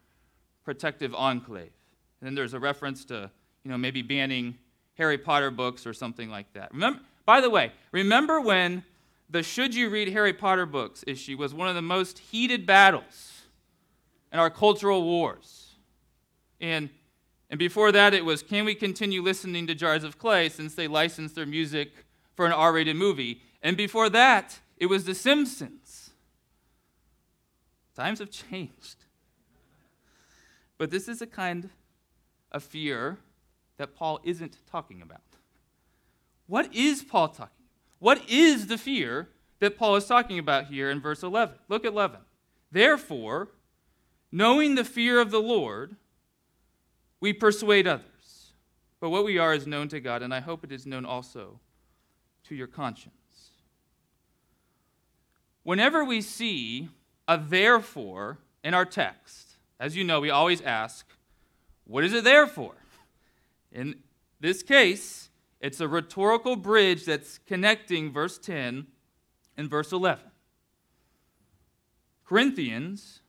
[0.64, 1.72] protective enclave.
[2.20, 3.30] And then there's a reference to,
[3.64, 4.56] you know, maybe banning
[4.94, 6.72] Harry Potter books or something like that.
[6.72, 8.84] Remember, by the way, remember when
[9.28, 13.42] the Should You Read Harry Potter Books issue was one of the most heated battles
[14.32, 15.74] in our cultural wars?
[16.62, 16.88] And,
[17.50, 20.86] and before that, it was Can we continue listening to Jars of Clay since they
[20.86, 21.92] licensed their music
[22.34, 23.42] for an R rated movie?
[23.62, 26.10] And before that, it was The Simpsons.
[27.96, 28.96] Times have changed.
[30.76, 31.70] But this is a kind
[32.52, 33.18] of fear
[33.78, 35.20] that Paul isn't talking about.
[36.46, 37.64] What is Paul talking?
[37.98, 39.28] What is the fear
[39.58, 41.56] that Paul is talking about here in verse 11?
[41.68, 42.20] Look at 11.
[42.70, 43.48] Therefore,
[44.30, 45.96] knowing the fear of the Lord,
[47.20, 48.52] we persuade others.
[49.00, 51.60] But what we are is known to God, and I hope it is known also
[52.44, 53.14] to your conscience.
[55.62, 56.88] Whenever we see
[57.26, 61.06] a therefore in our text, as you know, we always ask,
[61.84, 62.74] what is it there for?
[63.70, 63.96] In
[64.40, 65.28] this case,
[65.60, 68.86] it's a rhetorical bridge that's connecting verse 10
[69.56, 70.24] and verse 11.
[72.24, 73.20] Corinthians,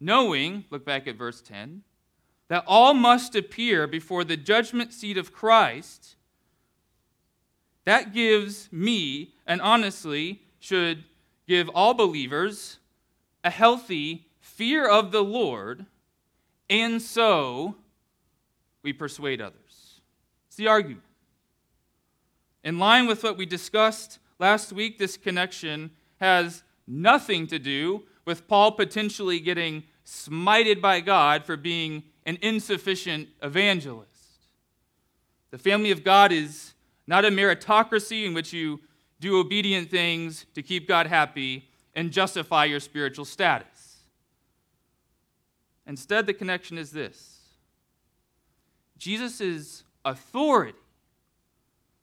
[0.00, 1.82] knowing, look back at verse 10,
[2.48, 6.16] that all must appear before the judgment seat of Christ,
[7.84, 11.04] that gives me, and honestly should
[11.46, 12.78] give all believers,
[13.44, 15.86] a healthy fear of the Lord,
[16.68, 17.76] and so
[18.82, 20.00] we persuade others
[20.48, 21.04] It's the argument.
[22.64, 25.90] In line with what we discussed last week, this connection
[26.20, 33.26] has nothing to do with Paul potentially getting smited by God for being an insufficient
[33.42, 34.12] evangelist.
[35.50, 36.74] The family of God is
[37.06, 38.80] not a meritocracy in which you
[39.18, 44.00] do obedient things to keep God happy and justify your spiritual status.
[45.86, 47.38] Instead, the connection is this
[48.98, 50.76] Jesus authority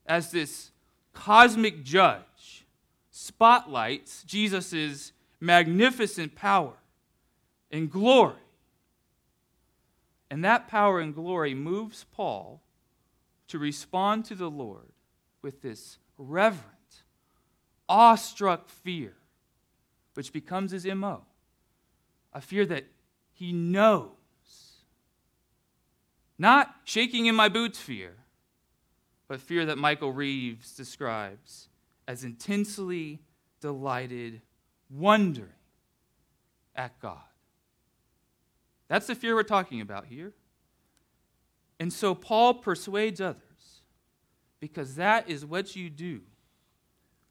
[0.07, 0.71] as this
[1.13, 2.65] cosmic judge
[3.11, 6.73] spotlights Jesus' magnificent power
[7.69, 8.33] and glory.
[10.35, 12.61] And that power and glory moves Paul
[13.47, 14.91] to respond to the Lord
[15.41, 17.03] with this reverent,
[17.87, 19.13] awestruck fear,
[20.13, 21.21] which becomes his MO.
[22.33, 22.83] A fear that
[23.31, 24.09] he knows
[26.37, 28.17] not shaking in my boots fear,
[29.29, 31.69] but fear that Michael Reeves describes
[32.09, 33.21] as intensely
[33.61, 34.41] delighted
[34.89, 35.47] wondering
[36.75, 37.21] at God.
[38.87, 40.33] That's the fear we're talking about here.
[41.79, 43.41] And so Paul persuades others
[44.59, 46.21] because that is what you do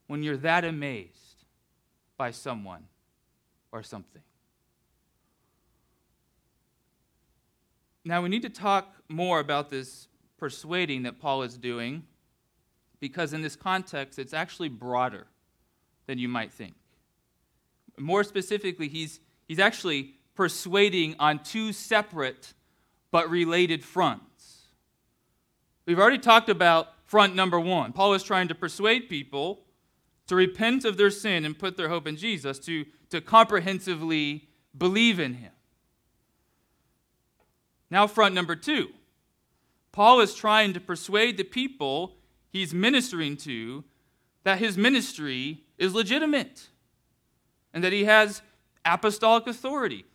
[0.07, 1.45] when you're that amazed
[2.17, 2.85] by someone
[3.71, 4.21] or something.
[8.03, 12.03] Now, we need to talk more about this persuading that Paul is doing
[12.99, 15.25] because, in this context, it's actually broader
[16.05, 16.75] than you might think.
[17.97, 22.53] More specifically, he's, he's actually persuading on two separate
[23.11, 24.63] but related fronts.
[25.85, 27.93] We've already talked about front number one.
[27.93, 29.65] Paul is trying to persuade people
[30.27, 35.19] to repent of their sin and put their hope in Jesus, to, to comprehensively believe
[35.19, 35.51] in him.
[37.89, 38.89] Now, front number two
[39.91, 42.17] Paul is trying to persuade the people
[42.49, 43.85] he's ministering to
[44.43, 46.67] that his ministry is legitimate
[47.73, 48.41] and that he has
[48.83, 50.05] apostolic authority.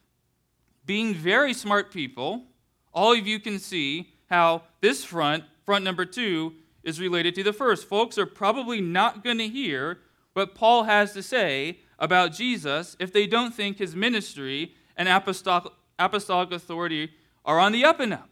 [0.90, 2.46] Being very smart people,
[2.92, 7.52] all of you can see how this front, front number two, is related to the
[7.52, 7.86] first.
[7.86, 10.00] Folks are probably not going to hear
[10.32, 15.72] what Paul has to say about Jesus if they don't think his ministry and apostolic,
[15.96, 17.12] apostolic authority
[17.44, 18.28] are on the up and up.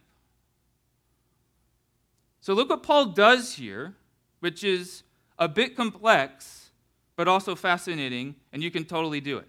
[2.41, 3.95] So look what Paul does here,
[4.41, 5.03] which is
[5.37, 6.71] a bit complex,
[7.15, 9.47] but also fascinating, and you can totally do it.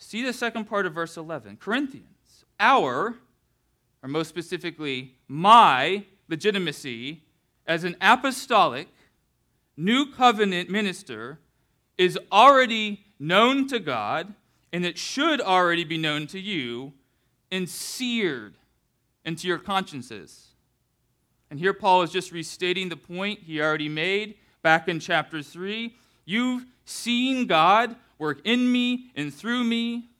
[0.00, 3.14] See the second part of verse 11 Corinthians, our,
[4.02, 7.22] or most specifically, my legitimacy
[7.66, 8.88] as an apostolic,
[9.76, 11.38] new covenant minister
[11.98, 14.34] is already known to God,
[14.72, 16.94] and it should already be known to you
[17.52, 18.54] and seared
[19.26, 20.48] into your consciences.
[21.50, 25.94] And here Paul is just restating the point he already made back in chapter 3.
[26.24, 30.10] You've seen God work in me and through me.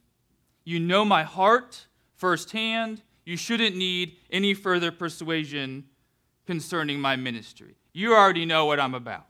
[0.64, 1.86] You know my heart
[2.16, 3.02] firsthand.
[3.24, 5.84] You shouldn't need any further persuasion
[6.46, 7.76] concerning my ministry.
[7.92, 9.26] You already know what I'm about.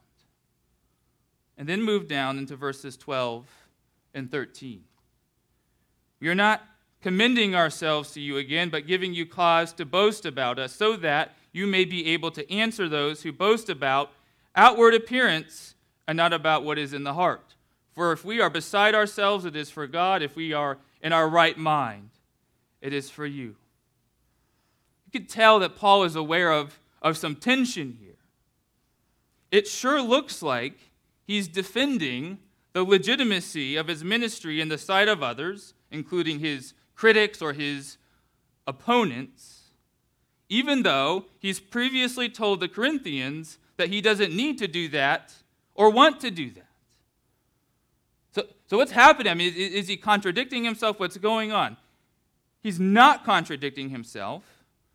[1.59, 3.47] And then move down into verses 12
[4.15, 4.85] and 13.
[6.21, 6.63] We are not
[7.03, 11.35] commending ourselves to you again, but giving you cause to boast about us, so that
[11.53, 14.13] you may be able to answer those who boast about
[14.55, 15.75] outward appearance
[16.07, 17.55] and not about what is in the heart.
[18.01, 20.23] For if we are beside ourselves, it is for God.
[20.23, 22.09] If we are in our right mind,
[22.81, 23.57] it is for you.
[25.05, 28.17] You could tell that Paul is aware of of some tension here.
[29.51, 30.79] It sure looks like
[31.27, 32.39] he's defending
[32.73, 37.99] the legitimacy of his ministry in the sight of others, including his critics or his
[38.67, 39.65] opponents,
[40.49, 45.35] even though he's previously told the Corinthians that he doesn't need to do that
[45.75, 46.70] or want to do that.
[48.33, 49.31] So, so what's happening?
[49.31, 51.01] I mean, is, is he contradicting himself?
[51.01, 51.77] What's going on?
[52.63, 54.45] He's not contradicting himself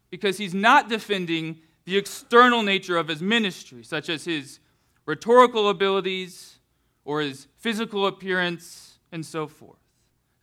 [0.10, 4.60] because he's not defending the external nature of his ministry, such as his
[5.06, 6.60] rhetorical abilities
[7.04, 9.78] or his physical appearance and so forth.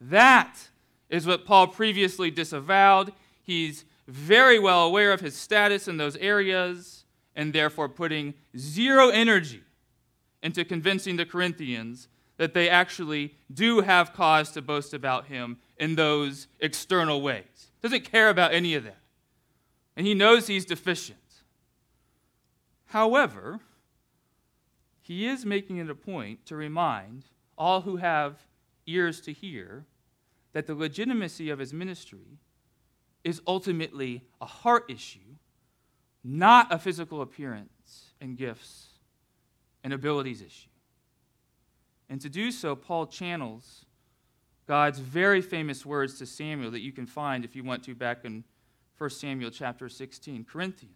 [0.00, 0.56] That
[1.08, 3.12] is what Paul previously disavowed.
[3.42, 9.62] He's very well aware of his status in those areas and therefore putting zero energy
[10.42, 12.08] into convincing the Corinthians
[12.42, 17.70] that they actually do have cause to boast about him in those external ways.
[17.80, 18.98] Doesn't care about any of that.
[19.96, 21.18] And he knows he's deficient.
[22.86, 23.60] However,
[25.02, 27.26] he is making it a point to remind
[27.56, 28.40] all who have
[28.88, 29.84] ears to hear
[30.52, 32.40] that the legitimacy of his ministry
[33.22, 35.36] is ultimately a heart issue,
[36.24, 38.88] not a physical appearance and gifts
[39.84, 40.71] and abilities issue.
[42.12, 43.86] And to do so, Paul channels
[44.68, 48.26] God's very famous words to Samuel that you can find if you want to back
[48.26, 48.44] in
[48.98, 50.44] 1 Samuel chapter 16.
[50.44, 50.92] Corinthians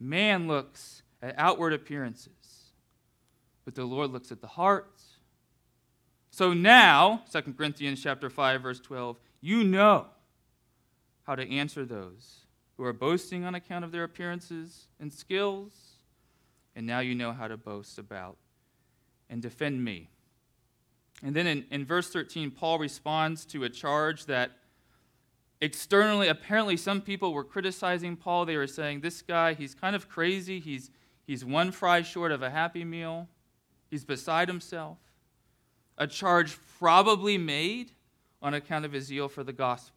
[0.00, 2.72] Man looks at outward appearances,
[3.66, 5.02] but the Lord looks at the heart.
[6.30, 10.06] So now, 2 Corinthians chapter 5 verse 12, you know
[11.24, 12.46] how to answer those
[12.78, 15.72] who are boasting on account of their appearances and skills,
[16.74, 18.38] and now you know how to boast about
[19.28, 20.08] and defend me.
[21.22, 24.52] And then in, in verse 13, Paul responds to a charge that
[25.60, 28.44] externally, apparently, some people were criticizing Paul.
[28.44, 30.60] They were saying, This guy, he's kind of crazy.
[30.60, 30.90] He's,
[31.26, 33.28] he's one fry short of a happy meal.
[33.90, 34.98] He's beside himself.
[35.96, 37.92] A charge probably made
[38.42, 39.94] on account of his zeal for the gospel.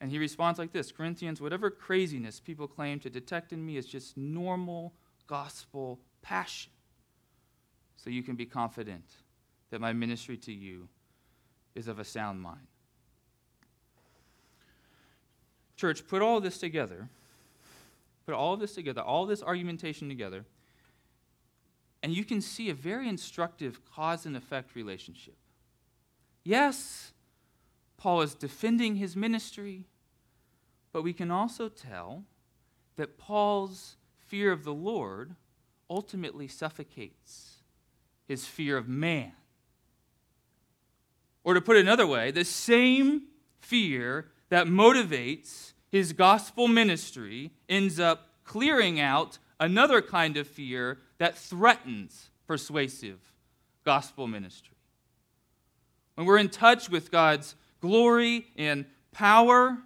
[0.00, 3.86] And he responds like this Corinthians, whatever craziness people claim to detect in me is
[3.86, 4.92] just normal
[5.26, 6.72] gospel passion.
[8.02, 9.04] So you can be confident
[9.70, 10.88] that my ministry to you
[11.74, 12.66] is of a sound mind.
[15.76, 17.08] Church, put all this together,
[18.24, 20.46] put all of this together, all this argumentation together,
[22.02, 25.36] and you can see a very instructive cause and effect relationship.
[26.42, 27.12] Yes,
[27.98, 29.84] Paul is defending his ministry,
[30.90, 32.24] but we can also tell
[32.96, 33.96] that Paul's
[34.26, 35.36] fear of the Lord
[35.90, 37.59] ultimately suffocates
[38.30, 39.32] his fear of man.
[41.42, 43.22] Or to put it another way, the same
[43.58, 51.36] fear that motivates his gospel ministry ends up clearing out another kind of fear that
[51.36, 53.18] threatens persuasive
[53.84, 54.76] gospel ministry.
[56.14, 59.76] When we're in touch with God's glory and power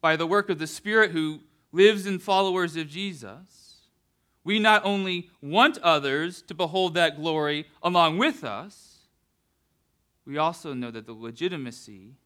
[0.00, 1.38] by the work of the Spirit who
[1.70, 3.61] lives in followers of Jesus,
[4.44, 8.98] we not only want others to behold that glory along with us,
[10.24, 12.16] we also know that the legitimacy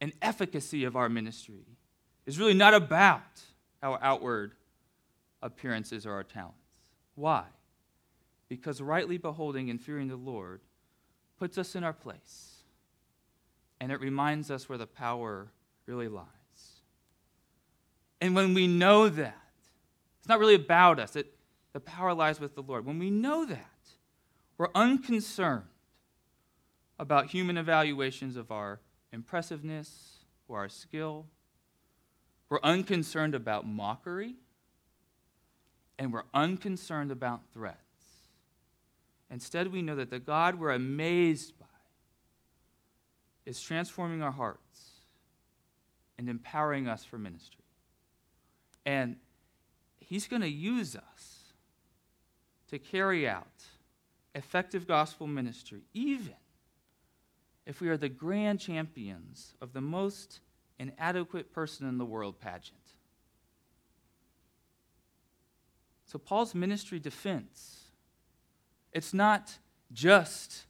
[0.00, 1.66] and efficacy of our ministry
[2.26, 3.40] is really not about
[3.82, 4.52] our outward
[5.42, 6.58] appearances or our talents.
[7.14, 7.44] Why?
[8.48, 10.60] Because rightly beholding and fearing the Lord
[11.38, 12.62] puts us in our place,
[13.80, 15.48] and it reminds us where the power
[15.86, 16.26] really lies.
[18.20, 19.45] And when we know that,
[20.26, 21.32] it's not really about us, it,
[21.72, 22.84] the power lies with the Lord.
[22.84, 23.70] When we know that,
[24.58, 25.68] we're unconcerned
[26.98, 28.80] about human evaluations of our
[29.12, 31.26] impressiveness or our skill.
[32.48, 34.34] We're unconcerned about mockery,
[35.96, 37.78] and we're unconcerned about threats.
[39.30, 41.66] Instead, we know that the God we're amazed by
[43.44, 44.90] is transforming our hearts
[46.18, 47.62] and empowering us for ministry.
[48.84, 49.18] And
[50.06, 51.52] He's going to use us
[52.70, 53.64] to carry out
[54.36, 56.34] effective gospel ministry, even
[57.66, 60.38] if we are the grand champions of the most
[60.78, 62.78] inadequate person in the world pageant.
[66.04, 67.86] So, Paul's ministry defense,
[68.92, 69.58] it's not
[69.92, 70.66] just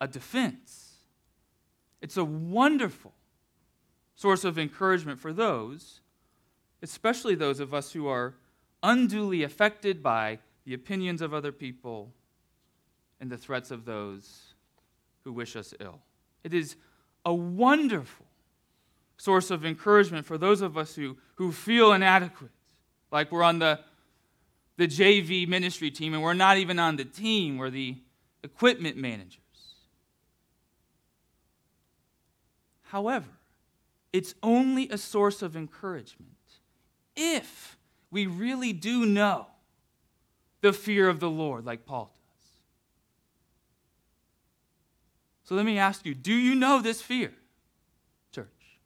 [0.00, 0.94] a defense,
[2.02, 3.14] it's a wonderful
[4.16, 6.00] source of encouragement for those,
[6.82, 8.34] especially those of us who are
[8.84, 12.12] unduly affected by the opinions of other people
[13.20, 14.54] and the threats of those
[15.24, 16.00] who wish us ill.
[16.44, 16.76] It is
[17.24, 18.26] a wonderful
[19.16, 22.50] source of encouragement for those of us who, who feel inadequate,
[23.10, 23.80] like we're on the,
[24.76, 27.96] the JV ministry team and we're not even on the team, we're the
[28.42, 29.38] equipment managers.
[32.82, 33.30] However,
[34.12, 36.30] it's only a source of encouragement
[37.16, 37.78] if
[38.14, 39.48] we really do know
[40.60, 42.48] the fear of the Lord, like Paul does.
[45.42, 47.34] So let me ask you do you know this fear,
[48.32, 48.78] church?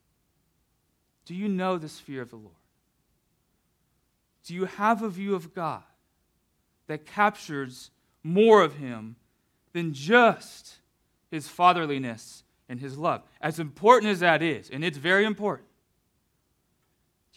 [1.26, 2.54] Do you know this fear of the Lord?
[4.44, 5.82] Do you have a view of God
[6.86, 7.90] that captures
[8.24, 9.16] more of Him
[9.74, 10.76] than just
[11.30, 13.24] His fatherliness and His love?
[13.42, 15.67] As important as that is, and it's very important,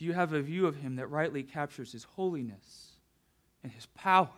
[0.01, 2.93] do you have a view of Him that rightly captures His holiness
[3.61, 4.31] and His power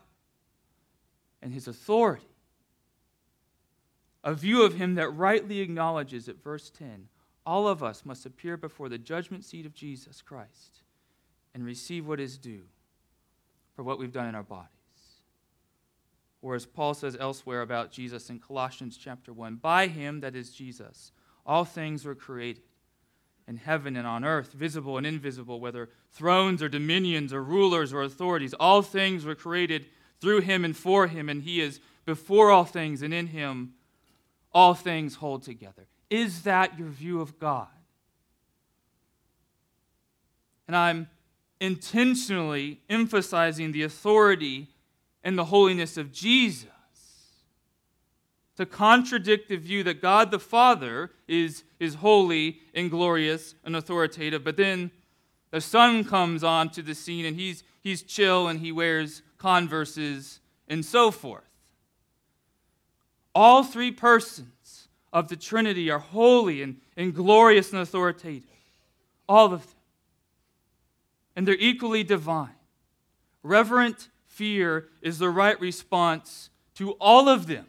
[1.42, 2.28] and His authority?
[4.26, 7.08] A view of Him that rightly acknowledges at verse 10
[7.46, 10.82] all of us must appear before the judgment seat of Jesus Christ
[11.54, 12.64] and receive what is due
[13.74, 14.68] for what we've done in our bodies.
[16.42, 20.52] Or as Paul says elsewhere about Jesus in Colossians chapter 1 by him, that is
[20.52, 21.14] Jesus,
[21.46, 22.64] all things were created
[23.48, 28.04] in heaven and on earth, visible and invisible, whether thrones or dominions or rulers or
[28.04, 29.86] authorities, all things were created
[30.20, 33.74] through him and for him, and he is before all things, and in him
[34.54, 35.88] all things hold together.
[36.10, 37.68] Is that your view of God?
[40.68, 41.10] And I'm
[41.60, 44.70] intentionally emphasizing the authority
[45.24, 46.70] and the holiness of Jesus
[48.58, 54.44] to contradict the view that God the Father is, is holy and glorious and authoritative,
[54.44, 54.92] but then
[55.52, 60.86] the Son comes onto the scene and he's, he's chill and he wears converses and
[60.86, 61.44] so forth.
[63.36, 68.50] All three persons of the Trinity are holy and, and glorious and authoritative.
[69.28, 69.76] All of them.
[71.36, 72.56] And they're equally divine.
[73.42, 77.66] Reverent fear is the right response to all of them.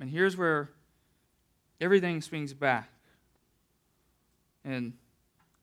[0.00, 0.70] And here's where
[1.80, 2.90] everything swings back.
[4.64, 4.94] And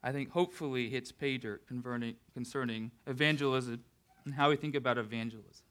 [0.04, 3.84] I think hopefully hits pay dirt concerning evangelism
[4.26, 5.66] and how we think about evangelism.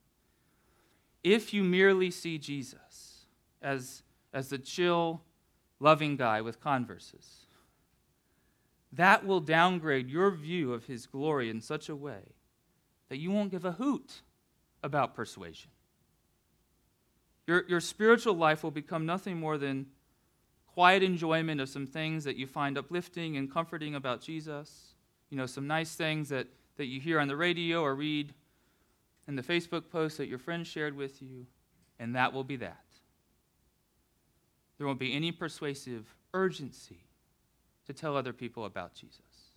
[1.23, 3.27] If you merely see Jesus
[3.63, 4.03] as,
[4.33, 5.23] as the chill,
[5.79, 7.47] loving guy with converses,
[8.93, 12.35] that will downgrade your view of his glory in such a way
[13.09, 14.23] that you won't give a hoot
[14.83, 15.71] about persuasion.
[17.51, 19.87] Your, your spiritual life will become nothing more than
[20.69, 24.95] quiet enjoyment of some things that you find uplifting and comforting about Jesus.
[25.31, 26.47] You know, some nice things that,
[26.77, 28.35] that you hear on the radio or read
[29.27, 31.45] in the Facebook post that your friends shared with you,
[31.99, 32.85] and that will be that.
[34.79, 37.01] There won't be any persuasive urgency
[37.89, 39.51] to tell other people about Jesus.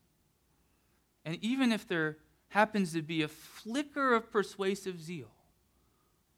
[1.25, 2.17] And even if there
[2.47, 5.29] happens to be a flicker of persuasive zeal,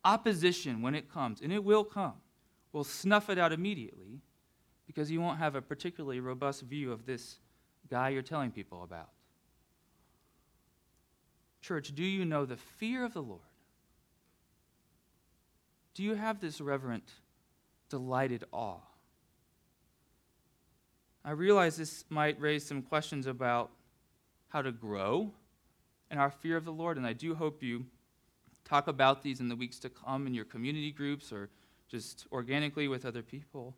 [0.06, 2.14] opposition when it comes, and it will come,
[2.72, 4.22] will snuff it out immediately
[4.86, 7.40] because you won't have a particularly robust view of this
[7.90, 9.10] guy you're telling people about.
[11.62, 13.42] Church, do you know the fear of the Lord?
[15.96, 17.10] Do you have this reverent,
[17.90, 18.82] delighted awe?
[21.24, 23.72] I realize this might raise some questions about
[24.50, 25.32] how to grow
[26.12, 27.88] in our fear of the Lord, and I do hope you
[28.66, 31.50] talk about these in the weeks to come in your community groups or
[31.88, 33.76] just organically with other people.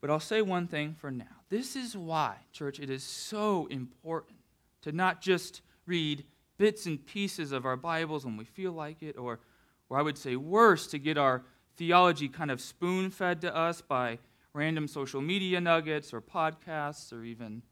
[0.00, 1.24] But I'll say one thing for now.
[1.48, 4.38] This is why, church, it is so important
[4.82, 6.24] to not just read
[6.58, 9.38] bits and pieces of our Bibles when we feel like it, or,
[9.88, 11.44] or I would say worse, to get our
[11.76, 14.18] theology kind of spoon fed to us by
[14.52, 17.62] random social media nuggets or podcasts or even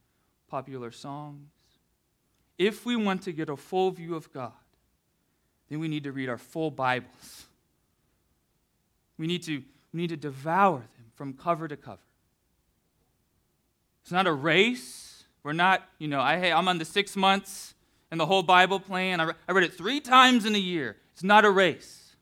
[0.48, 1.50] popular songs.
[2.58, 4.52] If we want to get a full view of God,
[5.70, 7.46] then we need to read our full Bibles.
[9.16, 9.62] We need to,
[9.92, 12.00] we need to devour them from cover to cover.
[14.02, 15.24] It's not a race.
[15.42, 17.74] We're not, you know, I, hey, I'm on the six months
[18.10, 19.20] and the whole Bible plan.
[19.20, 20.96] I, re- I read it three times in a year.
[21.12, 22.16] It's not a race.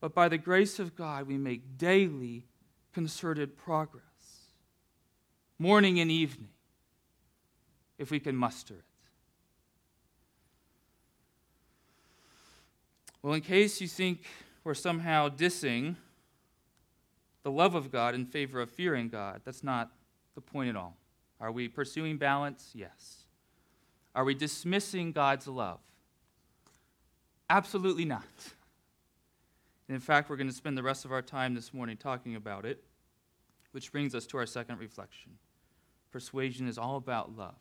[0.00, 2.46] But by the grace of God, we make daily
[2.92, 4.02] concerted progress,
[5.58, 6.50] morning and evening,
[7.98, 8.84] if we can muster it.
[13.22, 14.24] Well, in case you think
[14.64, 15.96] we're somehow dissing
[17.44, 19.90] the love of God in favor of fearing God, that's not
[20.34, 20.96] the point at all.
[21.40, 22.70] Are we pursuing balance?
[22.74, 23.24] Yes.
[24.14, 25.80] Are we dismissing God's love?
[27.48, 28.22] Absolutely not.
[29.88, 32.36] And in fact, we're going to spend the rest of our time this morning talking
[32.36, 32.82] about it,
[33.72, 35.32] which brings us to our second reflection.
[36.10, 37.56] Persuasion is all about love.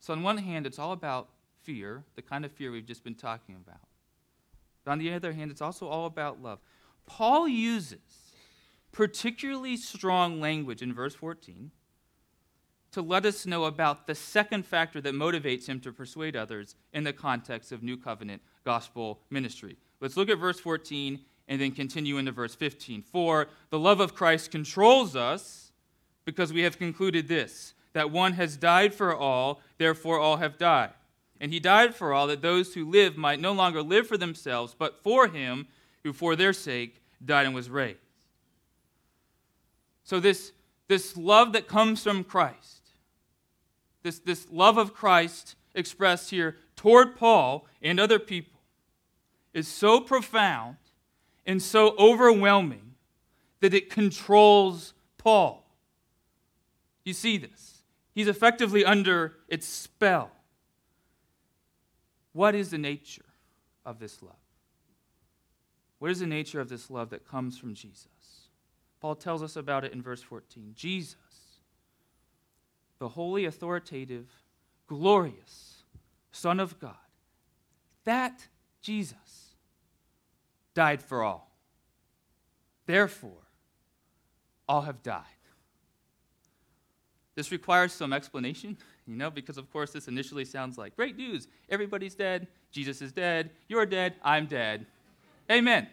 [0.00, 1.28] So, on one hand, it's all about
[1.64, 3.80] fear, the kind of fear we've just been talking about.
[4.84, 6.58] But on the other hand, it's also all about love.
[7.06, 7.98] Paul uses
[8.92, 11.70] particularly strong language in verse 14
[12.92, 17.02] to let us know about the second factor that motivates him to persuade others in
[17.02, 19.76] the context of New Covenant gospel ministry.
[20.00, 23.02] Let's look at verse 14 and then continue into verse 15.
[23.02, 25.72] For the love of Christ controls us
[26.24, 30.90] because we have concluded this that one has died for all, therefore all have died.
[31.44, 34.74] And he died for all, that those who live might no longer live for themselves,
[34.74, 35.66] but for him
[36.02, 37.98] who for their sake died and was raised.
[40.04, 40.52] So, this,
[40.88, 42.80] this love that comes from Christ,
[44.02, 48.60] this, this love of Christ expressed here toward Paul and other people,
[49.52, 50.76] is so profound
[51.44, 52.94] and so overwhelming
[53.60, 55.66] that it controls Paul.
[57.04, 57.82] You see this?
[58.14, 60.30] He's effectively under its spell.
[62.34, 63.24] What is the nature
[63.86, 64.34] of this love?
[66.00, 68.08] What is the nature of this love that comes from Jesus?
[69.00, 70.72] Paul tells us about it in verse 14.
[70.74, 71.16] Jesus,
[72.98, 74.26] the holy, authoritative,
[74.88, 75.84] glorious
[76.32, 76.96] Son of God,
[78.04, 78.48] that
[78.82, 79.54] Jesus
[80.74, 81.56] died for all.
[82.86, 83.46] Therefore,
[84.68, 85.22] all have died.
[87.36, 88.76] This requires some explanation,
[89.06, 91.48] you know, because of course this initially sounds like great news.
[91.68, 92.48] Everybody's dead.
[92.70, 93.50] Jesus is dead.
[93.68, 94.14] You're dead.
[94.22, 94.86] I'm dead.
[95.50, 95.88] Amen.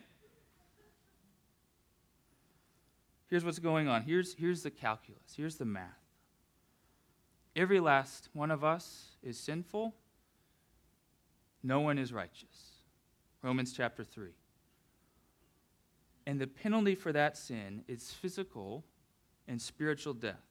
[3.30, 4.04] Here's what's going on.
[4.04, 5.34] Here's, here's the calculus.
[5.36, 6.02] Here's the math.
[7.56, 9.94] Every last one of us is sinful.
[11.64, 12.82] No one is righteous.
[13.42, 14.32] Romans chapter 3.
[16.26, 18.86] And the penalty for that sin is physical
[19.48, 20.51] and spiritual death.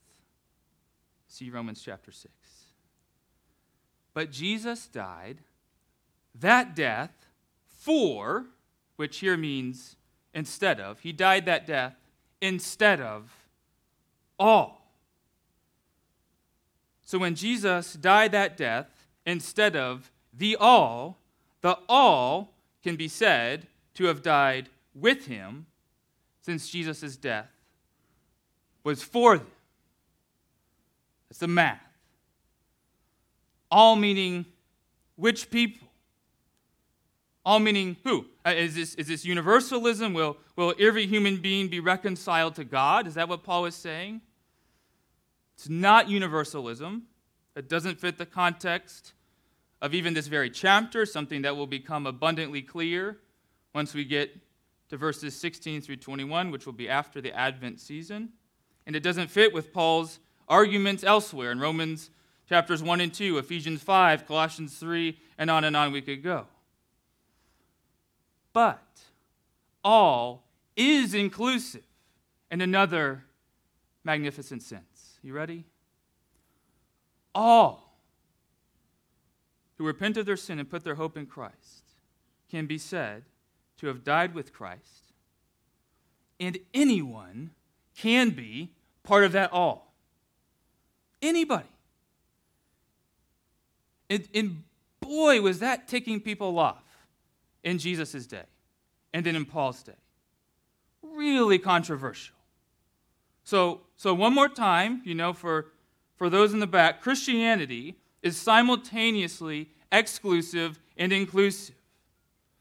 [1.30, 2.28] See Romans chapter 6.
[4.14, 5.38] But Jesus died
[6.34, 7.12] that death
[7.68, 8.46] for,
[8.96, 9.94] which here means
[10.34, 11.94] instead of, he died that death
[12.40, 13.30] instead of
[14.40, 14.92] all.
[17.06, 21.18] So when Jesus died that death instead of the all,
[21.60, 25.66] the all can be said to have died with him
[26.42, 27.50] since Jesus' death
[28.82, 29.46] was for them.
[31.30, 31.80] That's the math.
[33.70, 34.44] All meaning
[35.16, 35.88] which people?
[37.44, 38.26] All meaning who?
[38.44, 40.12] Uh, this, is this universalism?
[40.12, 43.06] Will, will every human being be reconciled to God?
[43.06, 44.20] Is that what Paul is saying?
[45.54, 47.04] It's not universalism.
[47.54, 49.12] It doesn't fit the context
[49.80, 53.18] of even this very chapter, something that will become abundantly clear
[53.74, 54.36] once we get
[54.88, 58.30] to verses 16 through 21, which will be after the Advent season.
[58.86, 60.18] And it doesn't fit with Paul's
[60.50, 62.10] arguments elsewhere in Romans
[62.50, 66.46] chapters 1 and 2, Ephesians 5, Colossians 3, and on and on we could go.
[68.52, 68.82] But
[69.84, 70.42] all
[70.76, 71.84] is inclusive
[72.50, 73.22] in another
[74.02, 75.18] magnificent sense.
[75.22, 75.64] You ready?
[77.34, 77.94] All
[79.78, 81.84] who repent of their sin and put their hope in Christ
[82.50, 83.22] can be said
[83.78, 85.12] to have died with Christ,
[86.40, 87.50] and anyone
[87.96, 88.72] can be
[89.04, 89.89] part of that all.
[91.22, 91.68] Anybody.
[94.08, 94.62] And, and
[95.00, 96.82] boy, was that ticking people off
[97.62, 98.44] in Jesus' day
[99.12, 99.92] and then in Paul's day.
[101.02, 102.34] Really controversial.
[103.44, 105.66] So, so one more time, you know, for,
[106.16, 111.74] for those in the back, Christianity is simultaneously exclusive and inclusive.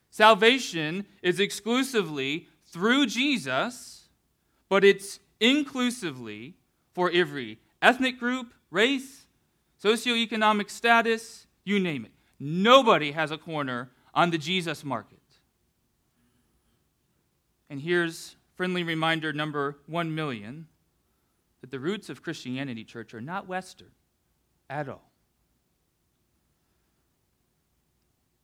[0.09, 4.07] Salvation is exclusively through Jesus,
[4.67, 6.55] but it's inclusively
[6.93, 9.25] for every ethnic group, race,
[9.83, 12.11] socioeconomic status, you name it.
[12.39, 15.19] Nobody has a corner on the Jesus market.
[17.69, 20.67] And here's friendly reminder number 1 million
[21.61, 23.91] that the roots of Christianity, church, are not Western
[24.69, 25.11] at all.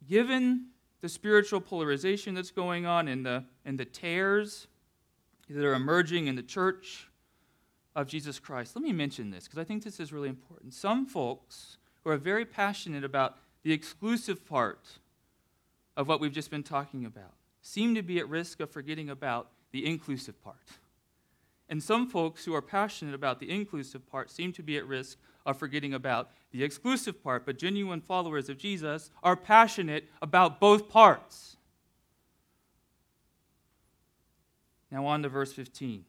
[0.08, 0.68] Given
[1.02, 4.68] the spiritual polarization that's going on and the, and the tears
[5.50, 7.10] that are emerging in the church
[7.96, 10.74] of Jesus Christ, let me mention this because I think this is really important.
[10.74, 15.00] Some folks who are very passionate about the exclusive part
[15.98, 19.50] of what we've just been talking about seem to be at risk of forgetting about
[19.72, 20.58] the inclusive part.
[21.68, 25.18] And some folks who are passionate about the inclusive part seem to be at risk
[25.46, 27.46] of forgetting about the exclusive part.
[27.46, 31.58] But genuine followers of Jesus are passionate about both parts.
[34.92, 36.06] Now, on to verse 15,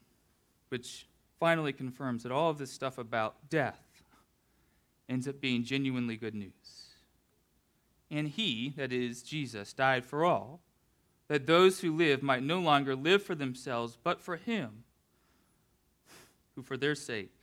[0.69, 1.07] which
[1.39, 3.81] finally confirms that all of this stuff about death
[5.09, 6.53] ends up being genuinely good news.
[8.11, 10.61] And he, that is Jesus, died for all,
[11.29, 14.85] that those who live might no longer live for themselves, but for him
[16.55, 17.35] who for their sake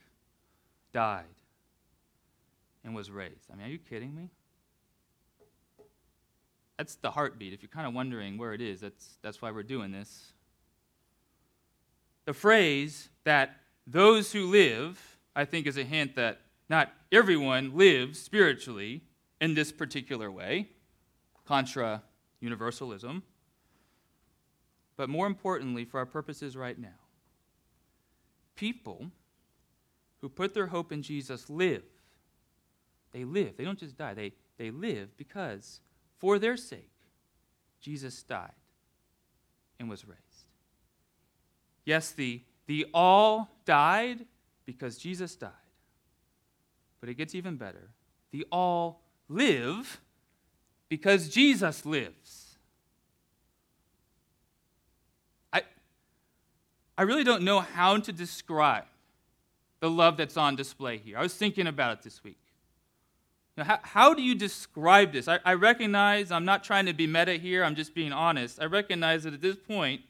[0.92, 1.24] died
[2.82, 3.50] and was raised.
[3.52, 4.30] I mean, are you kidding me?
[6.78, 7.52] That's the heartbeat.
[7.52, 10.32] If you're kind of wondering where it is, that's, that's why we're doing this.
[12.24, 18.18] The phrase that those who live, I think, is a hint that not everyone lives
[18.18, 19.02] spiritually
[19.40, 20.68] in this particular way,
[21.44, 22.02] contra
[22.40, 23.22] universalism.
[24.96, 26.88] But more importantly, for our purposes right now,
[28.54, 29.10] people
[30.20, 31.82] who put their hope in Jesus live.
[33.12, 33.58] They live.
[33.58, 35.80] They don't just die, they, they live because
[36.18, 36.90] for their sake,
[37.80, 38.52] Jesus died
[39.78, 40.20] and was raised.
[41.84, 44.24] Yes, the, the all died
[44.66, 45.50] because Jesus died.
[47.00, 47.90] But it gets even better.
[48.30, 50.00] The all live
[50.88, 52.56] because Jesus lives.
[55.52, 55.62] I,
[56.96, 58.84] I really don't know how to describe
[59.80, 61.18] the love that's on display here.
[61.18, 62.38] I was thinking about it this week.
[63.56, 65.28] Now, how, how do you describe this?
[65.28, 68.60] I, I recognize I'm not trying to be meta here, I'm just being honest.
[68.60, 70.00] I recognize that at this point,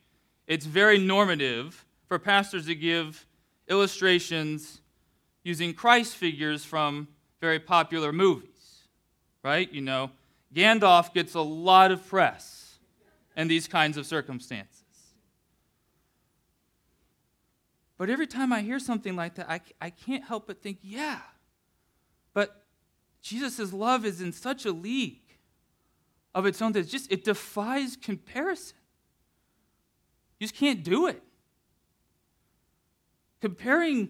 [0.46, 3.26] it's very normative for pastors to give
[3.68, 4.80] illustrations
[5.42, 7.08] using Christ figures from
[7.40, 8.84] very popular movies,
[9.42, 9.70] right?
[9.72, 10.10] You know,
[10.54, 12.78] Gandalf gets a lot of press
[13.36, 14.82] in these kinds of circumstances.
[17.96, 21.20] But every time I hear something like that, I, I can't help but think, yeah,
[22.32, 22.64] but
[23.22, 25.20] Jesus' love is in such a league
[26.34, 28.76] of its own that it's just it defies comparison.
[30.38, 31.22] You just can't do it.
[33.44, 34.08] Comparing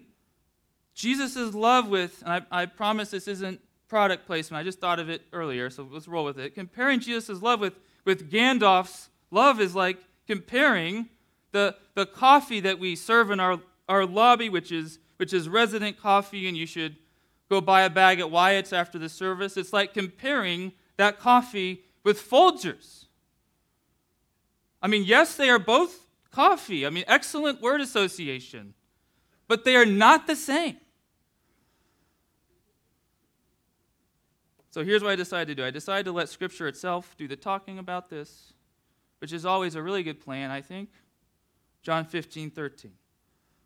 [0.93, 3.59] Jesus' love with, and I, I promise this isn't
[3.89, 6.55] product placement, I just thought of it earlier, so let's roll with it.
[6.55, 7.73] Comparing Jesus' love with,
[8.05, 11.09] with Gandalf's love is like comparing
[11.51, 13.59] the, the coffee that we serve in our,
[13.89, 16.95] our lobby, which is, which is resident coffee, and you should
[17.49, 19.57] go buy a bag at Wyatt's after the service.
[19.57, 23.07] It's like comparing that coffee with Folgers.
[24.81, 26.87] I mean, yes, they are both coffee.
[26.87, 28.75] I mean, excellent word association,
[29.47, 30.77] but they are not the same.
[34.71, 37.37] So here's what I decided to do I decided to let Scripture itself do the
[37.37, 38.53] talking about this,
[39.19, 40.89] which is always a really good plan, I think.
[41.81, 42.91] John 15, 13.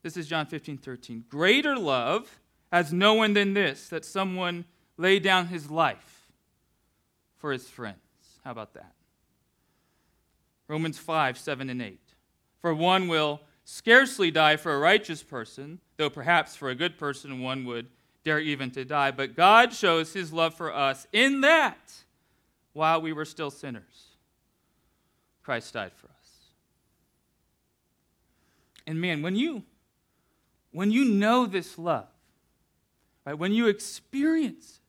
[0.03, 1.25] This is John 15, 13.
[1.27, 2.39] Greater love
[2.71, 4.65] has no one than this, that someone
[4.97, 6.29] lay down his life
[7.37, 7.97] for his friends.
[8.43, 8.93] How about that?
[10.67, 11.99] Romans 5, 7, and 8.
[12.61, 17.39] For one will scarcely die for a righteous person, though perhaps for a good person
[17.39, 17.85] one would
[18.23, 19.11] dare even to die.
[19.11, 21.93] But God shows his love for us in that
[22.73, 24.15] while we were still sinners,
[25.43, 26.13] Christ died for us.
[28.87, 29.63] And man, when you
[30.71, 32.07] when you know this love,
[33.25, 34.79] right, when you experience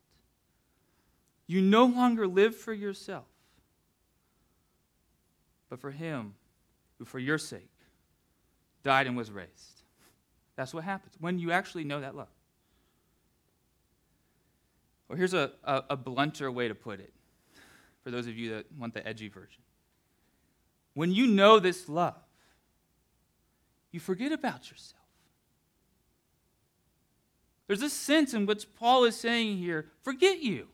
[1.47, 3.25] it, you no longer live for yourself,
[5.69, 6.33] but for him
[6.97, 7.71] who for your sake
[8.83, 9.83] died and was raised.
[10.55, 12.27] That's what happens when you actually know that love.
[15.07, 17.13] Well, here's a, a, a blunter way to put it
[18.03, 19.61] for those of you that want the edgy version.
[20.93, 22.15] When you know this love,
[23.91, 25.01] you forget about yourself.
[27.67, 30.67] There's a sense in which Paul is saying here forget you.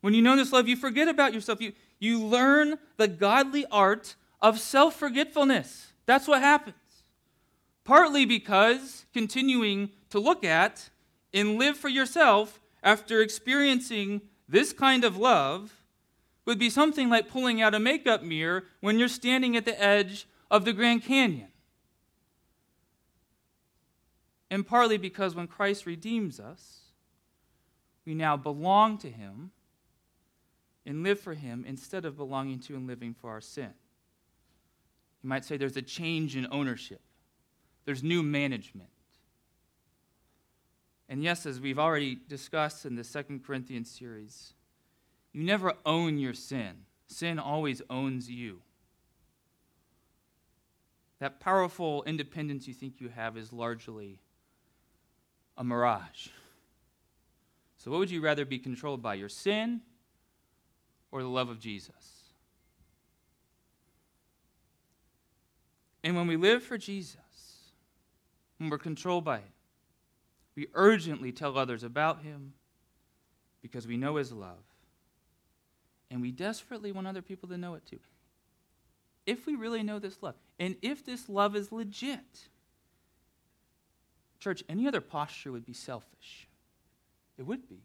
[0.00, 1.60] When you know this love, you forget about yourself.
[1.60, 5.92] You, you learn the godly art of self forgetfulness.
[6.06, 6.76] That's what happens.
[7.84, 10.90] Partly because continuing to look at
[11.32, 15.82] and live for yourself after experiencing this kind of love
[16.44, 20.26] would be something like pulling out a makeup mirror when you're standing at the edge
[20.50, 21.48] of the Grand Canyon.
[24.50, 26.78] And partly because when Christ redeems us,
[28.04, 29.50] we now belong to Him
[30.86, 33.74] and live for Him instead of belonging to and living for our sin.
[35.26, 37.00] You might say there's a change in ownership,
[37.84, 38.90] there's new management.
[41.08, 44.52] And yes, as we've already discussed in the Second Corinthians series,
[45.32, 46.84] you never own your sin.
[47.08, 48.62] Sin always owns you.
[51.18, 54.20] That powerful independence you think you have is largely
[55.56, 56.28] a mirage.
[57.78, 59.80] So, what would you rather be controlled by, your sin
[61.10, 62.15] or the love of Jesus?
[66.06, 67.16] And when we live for Jesus,
[68.58, 69.52] when we're controlled by Him,
[70.54, 72.52] we urgently tell others about Him
[73.60, 74.62] because we know His love.
[76.08, 77.98] And we desperately want other people to know it too.
[79.26, 82.50] If we really know this love, and if this love is legit,
[84.38, 86.46] church, any other posture would be selfish.
[87.36, 87.80] It would be.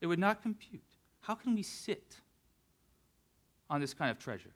[0.00, 0.80] It would not compute.
[1.20, 2.16] How can we sit
[3.68, 4.54] on this kind of treasure?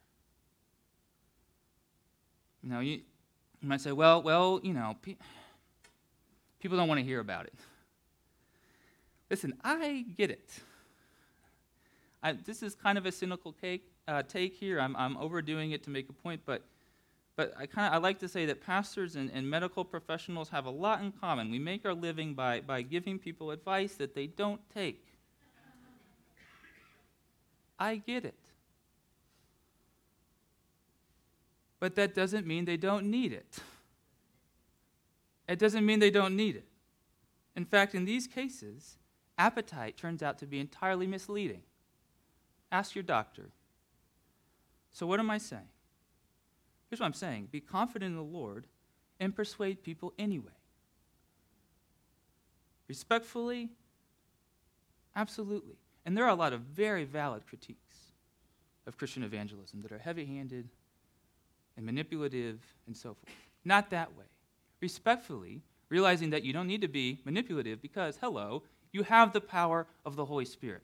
[2.62, 3.00] Now, you,
[3.60, 5.16] you might say, well, well, you know, pe-
[6.60, 7.54] people don't want to hear about it.
[9.30, 10.50] Listen, I get it.
[12.22, 13.54] I, this is kind of a cynical
[14.06, 14.78] uh, take here.
[14.78, 16.62] I'm, I'm overdoing it to make a point, but,
[17.34, 20.70] but I, kinda, I like to say that pastors and, and medical professionals have a
[20.70, 21.50] lot in common.
[21.50, 25.04] We make our living by, by giving people advice that they don't take.
[27.78, 28.41] I get it.
[31.82, 33.58] But that doesn't mean they don't need it.
[35.48, 36.68] It doesn't mean they don't need it.
[37.56, 38.98] In fact, in these cases,
[39.36, 41.62] appetite turns out to be entirely misleading.
[42.70, 43.50] Ask your doctor.
[44.92, 45.66] So, what am I saying?
[46.88, 48.68] Here's what I'm saying be confident in the Lord
[49.18, 50.52] and persuade people anyway.
[52.86, 53.70] Respectfully,
[55.16, 55.78] absolutely.
[56.06, 58.12] And there are a lot of very valid critiques
[58.86, 60.68] of Christian evangelism that are heavy handed
[61.76, 63.34] and manipulative and so forth.
[63.64, 64.24] Not that way.
[64.80, 68.62] Respectfully, realizing that you don't need to be manipulative because, hello,
[68.92, 70.82] you have the power of the Holy Spirit.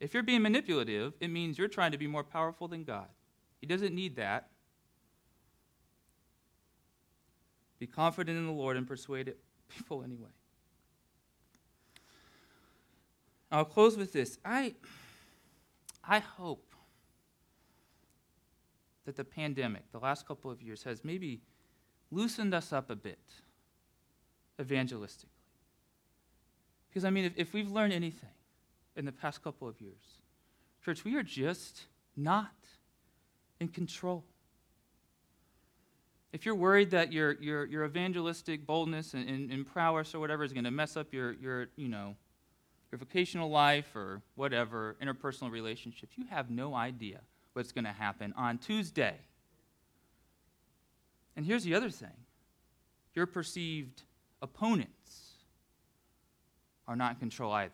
[0.00, 3.06] If you're being manipulative, it means you're trying to be more powerful than God.
[3.60, 4.48] He doesn't need that.
[7.78, 9.32] Be confident in the Lord and persuade
[9.68, 10.30] people anyway.
[13.50, 14.38] I'll close with this.
[14.44, 14.74] I,
[16.02, 16.71] I hope
[19.04, 21.40] that the pandemic, the last couple of years, has maybe
[22.10, 23.18] loosened us up a bit
[24.60, 25.26] evangelistically.
[26.88, 28.28] Because, I mean, if, if we've learned anything
[28.96, 30.20] in the past couple of years,
[30.84, 31.82] church, we are just
[32.16, 32.52] not
[33.60, 34.24] in control.
[36.32, 40.44] If you're worried that your, your, your evangelistic boldness and, and, and prowess or whatever
[40.44, 42.16] is going to mess up your, your, you know,
[42.90, 47.20] your vocational life or whatever, interpersonal relationships, you have no idea
[47.52, 49.16] what's going to happen on Tuesday.
[51.36, 52.10] And here's the other thing
[53.14, 54.02] your perceived
[54.40, 55.32] opponents
[56.88, 57.72] are not in control either.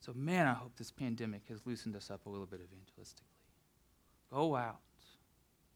[0.00, 3.22] So, man, I hope this pandemic has loosened us up a little bit evangelistically.
[4.30, 4.80] Go out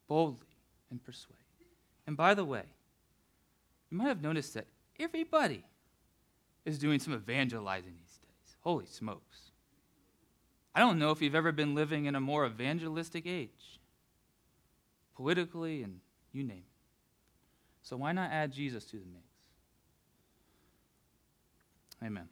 [0.07, 0.45] boldly
[0.91, 1.35] and persuade.
[2.05, 2.63] And by the way,
[3.89, 4.67] you might have noticed that
[4.99, 5.63] everybody
[6.65, 8.57] is doing some evangelizing these days.
[8.61, 9.48] Holy smokes.
[10.73, 13.79] I don't know if you've ever been living in a more evangelistic age,
[15.15, 15.99] politically and
[16.31, 16.63] You name it.
[17.81, 19.25] So why not add Jesus to the mix?
[22.03, 22.29] Amen.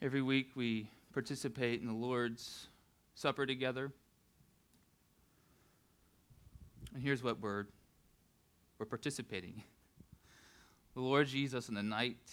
[0.00, 2.68] Every week we participate in the Lord's
[3.14, 3.90] Supper together.
[6.98, 7.66] And here's what we're,
[8.80, 9.62] we're participating.
[10.94, 12.28] The Lord Jesus, on the night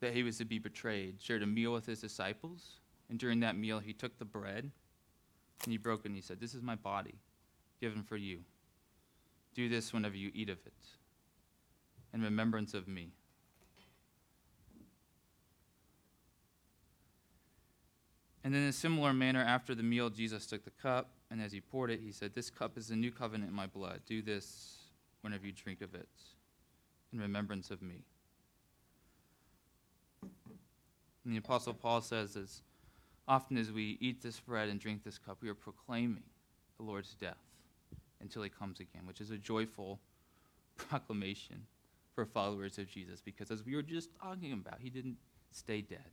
[0.00, 2.80] that he was to be betrayed, shared a meal with his disciples.
[3.08, 4.72] And during that meal, he took the bread
[5.62, 7.14] and he broke it and he said, This is my body
[7.80, 8.40] given for you.
[9.54, 10.88] Do this whenever you eat of it
[12.12, 13.12] in remembrance of me.
[18.42, 21.52] And then, in a similar manner, after the meal, Jesus took the cup, and as
[21.52, 24.00] he poured it, he said, This cup is the new covenant in my blood.
[24.06, 24.78] Do this
[25.20, 26.08] whenever you drink of it
[27.12, 28.04] in remembrance of me.
[30.22, 32.62] And the Apostle Paul says, As
[33.26, 36.22] often as we eat this bread and drink this cup, we are proclaiming
[36.78, 37.36] the Lord's death
[38.20, 40.00] until he comes again, which is a joyful
[40.76, 41.66] proclamation
[42.14, 45.18] for followers of Jesus, because as we were just talking about, he didn't
[45.52, 46.10] stay dead,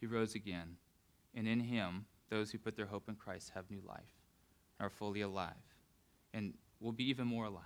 [0.00, 0.76] he rose again.
[1.36, 4.20] And in him, those who put their hope in Christ have new life,
[4.80, 5.52] are fully alive,
[6.32, 7.62] and will be even more alive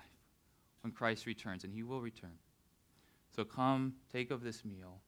[0.82, 2.38] when Christ returns, and he will return.
[3.34, 5.00] So come, take of this meal,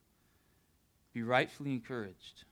[1.13, 2.45] be rightfully encouraged.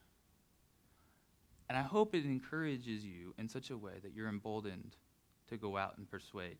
[1.68, 4.96] And I hope it encourages you in such a way that you're emboldened
[5.48, 6.58] to go out and persuade.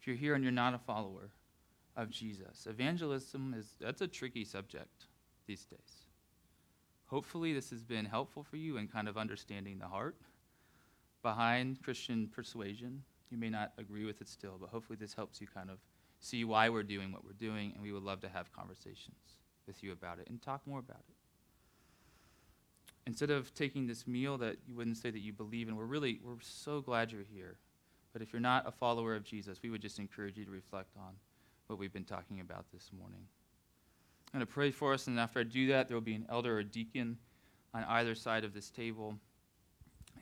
[0.00, 1.30] If you're here and you're not a follower
[1.96, 5.06] of Jesus, evangelism is that's a tricky subject
[5.46, 6.05] these days.
[7.06, 10.16] Hopefully, this has been helpful for you in kind of understanding the heart
[11.22, 13.02] behind Christian persuasion.
[13.30, 15.78] You may not agree with it still, but hopefully, this helps you kind of
[16.20, 19.82] see why we're doing what we're doing, and we would love to have conversations with
[19.82, 21.14] you about it and talk more about it.
[23.06, 26.18] Instead of taking this meal that you wouldn't say that you believe in, we're really,
[26.24, 27.56] we're so glad you're here.
[28.12, 30.96] But if you're not a follower of Jesus, we would just encourage you to reflect
[30.96, 31.12] on
[31.68, 33.26] what we've been talking about this morning.
[34.32, 36.26] I'm going to pray for us, and after I do that, there will be an
[36.28, 37.16] elder or deacon
[37.72, 39.14] on either side of this table.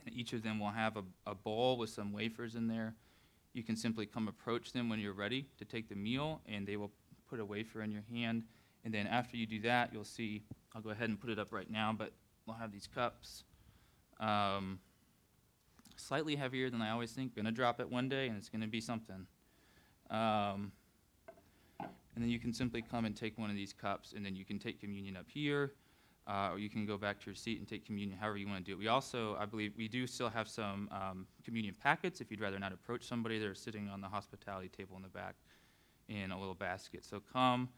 [0.06, 2.94] And each of them will have a, a bowl with some wafers in there.
[3.55, 6.76] You can simply come approach them when you're ready to take the meal, and they
[6.76, 6.93] will
[7.28, 8.44] put a wafer in your hand.
[8.85, 10.43] And then after you do that, you'll see,
[10.74, 12.12] I'll go ahead and put it up right now, but
[12.47, 13.44] we'll have these cups.
[14.20, 14.78] Um,
[15.97, 17.35] slightly heavier than I always think.
[17.35, 19.26] Gonna drop it one day, and it's gonna be something.
[20.10, 20.72] Um,
[22.15, 24.45] and then you can simply come and take one of these cups, and then you
[24.45, 25.73] can take communion up here,
[26.27, 28.65] uh, or you can go back to your seat and take communion, however you want
[28.65, 28.78] to do it.
[28.78, 32.59] We also, I believe, we do still have some um, communion packets if you'd rather
[32.59, 33.39] not approach somebody.
[33.39, 35.35] They're sitting on the hospitality table in the back
[36.09, 37.05] in a little basket.
[37.05, 37.69] So come,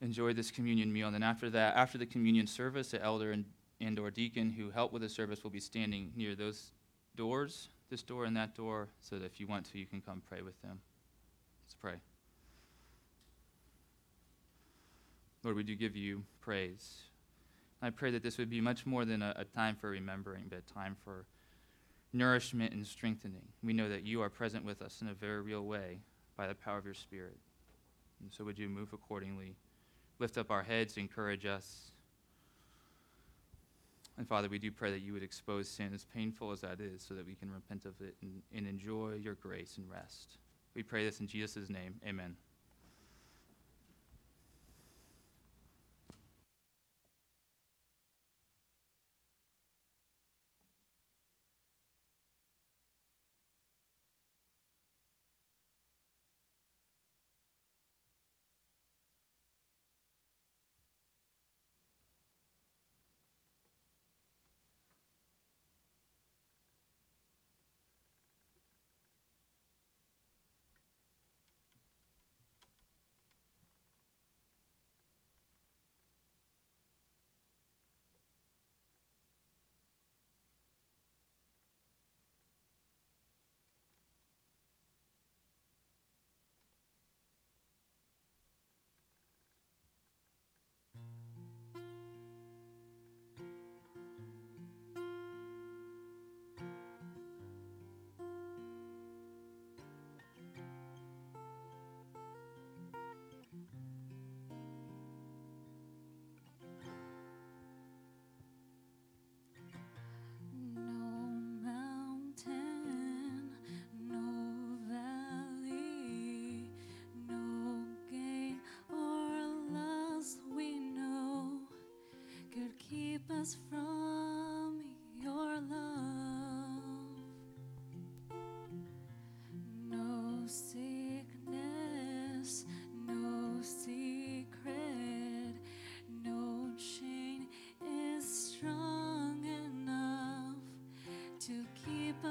[0.00, 3.44] enjoy this communion meal, and then after that, after the communion service, the elder and,
[3.80, 6.72] and or deacon who help with the service will be standing near those
[7.16, 10.22] doors, this door and that door, so that if you want to, you can come
[10.28, 10.80] pray with them.
[11.64, 11.94] Let's pray.
[15.42, 17.02] Lord, we do give you praise.
[17.80, 20.58] I pray that this would be much more than a, a, time for remembering, but
[20.58, 21.24] a time for
[22.12, 23.46] nourishment and strengthening.
[23.62, 26.00] We know that you are present with us in a very real way
[26.36, 27.36] by the power of your Spirit.
[28.20, 29.54] And so would you move accordingly?
[30.18, 31.92] Lift up our heads, encourage us.
[34.16, 37.04] And Father, we do pray that you would expose sin, as painful as that is,
[37.06, 40.38] so that we can repent of it and, and enjoy your grace and rest.
[40.74, 41.94] We pray this in Jesus' name.
[42.04, 42.34] Amen.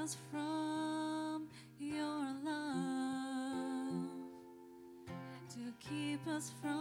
[0.08, 1.46] us from
[1.78, 4.08] your love,
[5.50, 6.77] to keep us from.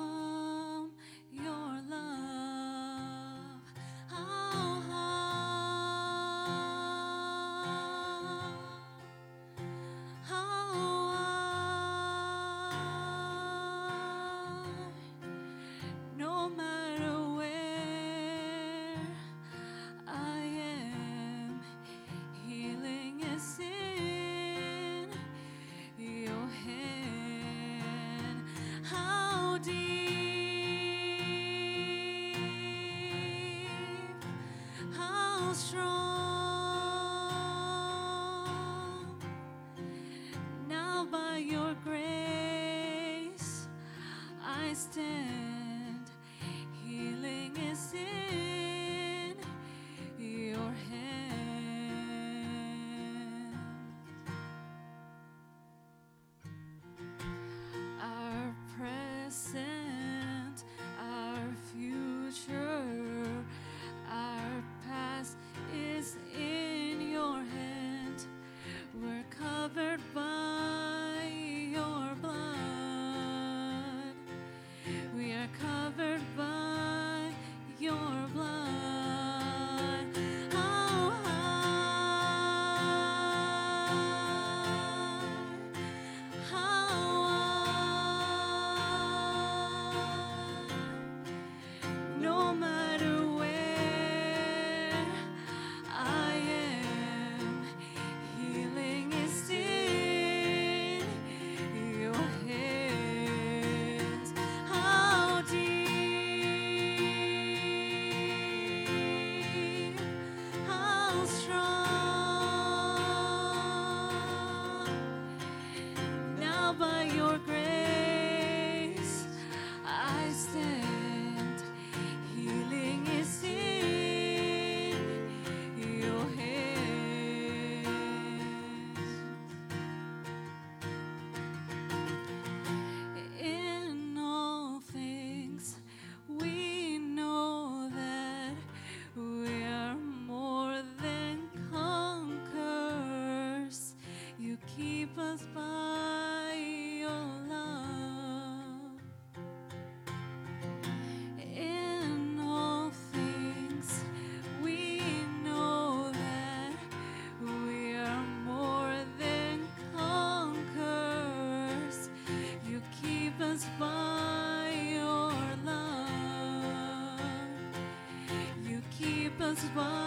[169.57, 170.06] once was.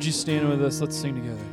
[0.00, 0.80] Would you stand with us?
[0.80, 1.44] Let's sing together.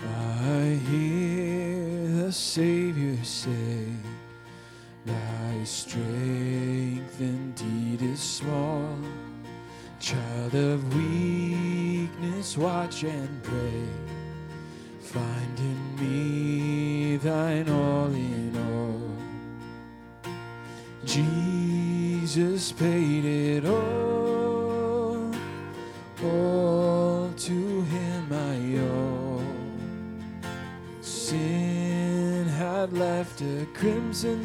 [0.00, 3.88] I hear the Savior say,
[5.04, 8.96] Thy strength indeed is small.
[9.98, 14.05] Child of weakness, watch and pray.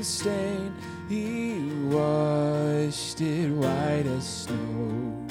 [0.01, 0.73] the stain,
[1.07, 5.27] He washed it white as snow.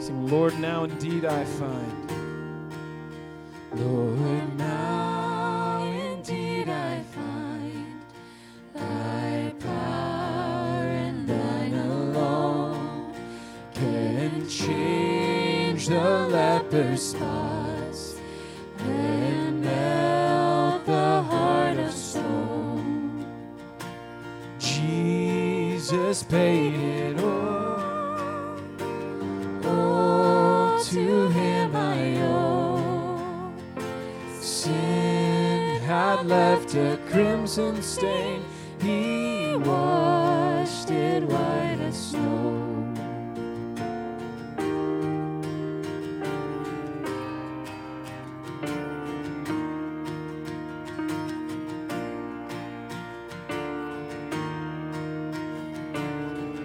[0.00, 1.99] Sing, Lord, now indeed I find.
[37.50, 38.44] Crimson stain.
[38.80, 42.56] He washed it white as snow.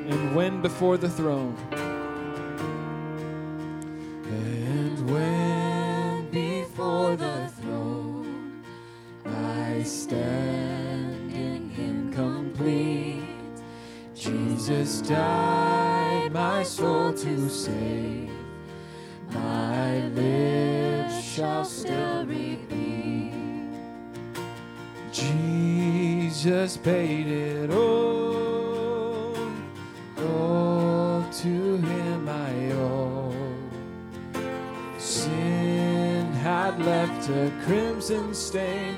[0.07, 1.57] And when before the throne,
[14.85, 18.29] Jesus died my soul to save.
[19.31, 23.33] My lips shall still repeat.
[25.11, 29.35] Jesus paid it all.
[30.19, 33.33] All to Him I owe.
[34.99, 38.97] Sin had left a crimson stain.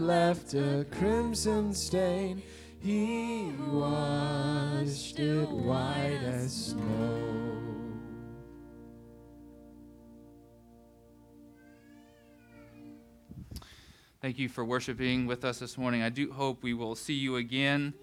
[0.00, 2.42] Left a crimson stain.
[2.80, 7.26] He washed it white as snow.
[14.22, 16.02] Thank you for worshiping with us this morning.
[16.02, 17.94] I do hope we will see you again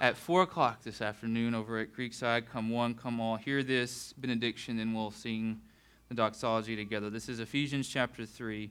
[0.00, 2.46] at 4 o'clock this afternoon over at Creekside.
[2.50, 3.36] Come one, come all.
[3.36, 5.60] Hear this benediction, and we'll sing
[6.08, 7.10] the doxology together.
[7.10, 8.70] This is Ephesians chapter 3.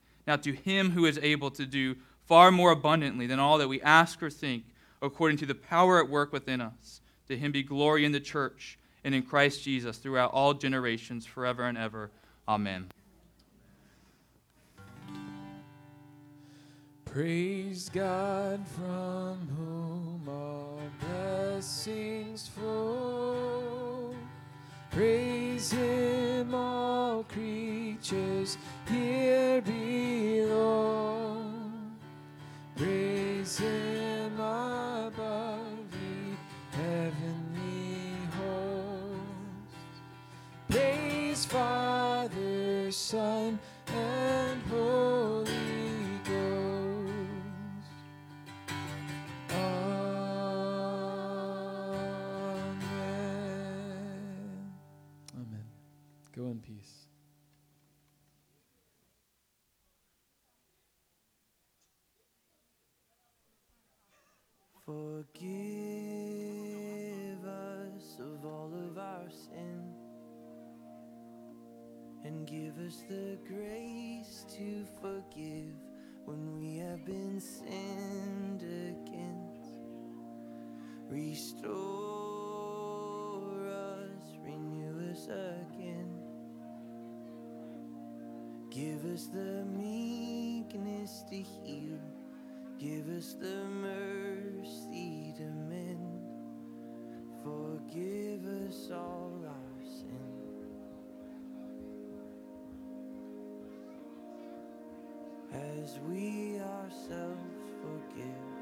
[0.31, 3.81] Now, to him who is able to do far more abundantly than all that we
[3.81, 4.63] ask or think,
[5.01, 8.79] according to the power at work within us, to him be glory in the church
[9.03, 12.11] and in Christ Jesus throughout all generations, forever and ever.
[12.47, 12.87] Amen.
[17.03, 23.70] Praise God from whom all blessings flow.
[24.91, 28.57] Praise him, all creatures
[28.89, 31.41] here below.
[32.75, 35.13] Praise him above
[35.91, 40.01] the heavenly hosts.
[40.69, 43.57] Praise Father, Son,
[65.41, 69.91] Forgive us of all of our sin
[72.23, 75.73] and give us the grace to forgive
[76.25, 79.79] when we have been sinned against.
[81.09, 81.65] Restore
[83.67, 86.19] us, renew us again.
[88.69, 92.20] Give us the meekness to heal.
[92.81, 96.23] Give us the mercy to mend.
[97.43, 100.07] Forgive us all our sin.
[105.53, 108.60] As we ourselves forgive.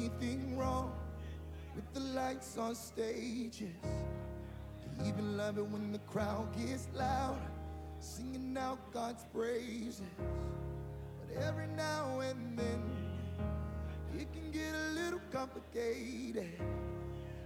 [0.00, 0.92] Anything wrong
[1.74, 3.68] with the lights on stages.
[4.98, 7.36] I even love it when the crowd gets loud,
[7.98, 10.00] singing out God's praises.
[10.16, 12.82] But every now and then,
[14.18, 16.58] it can get a little complicated.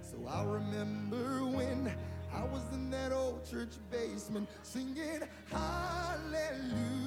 [0.00, 1.92] So I remember when
[2.32, 7.00] I was in that old church basement singing Hallelujah.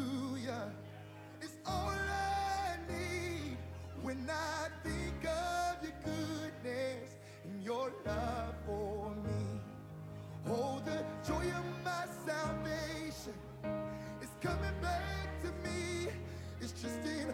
[16.59, 17.33] It's Justine.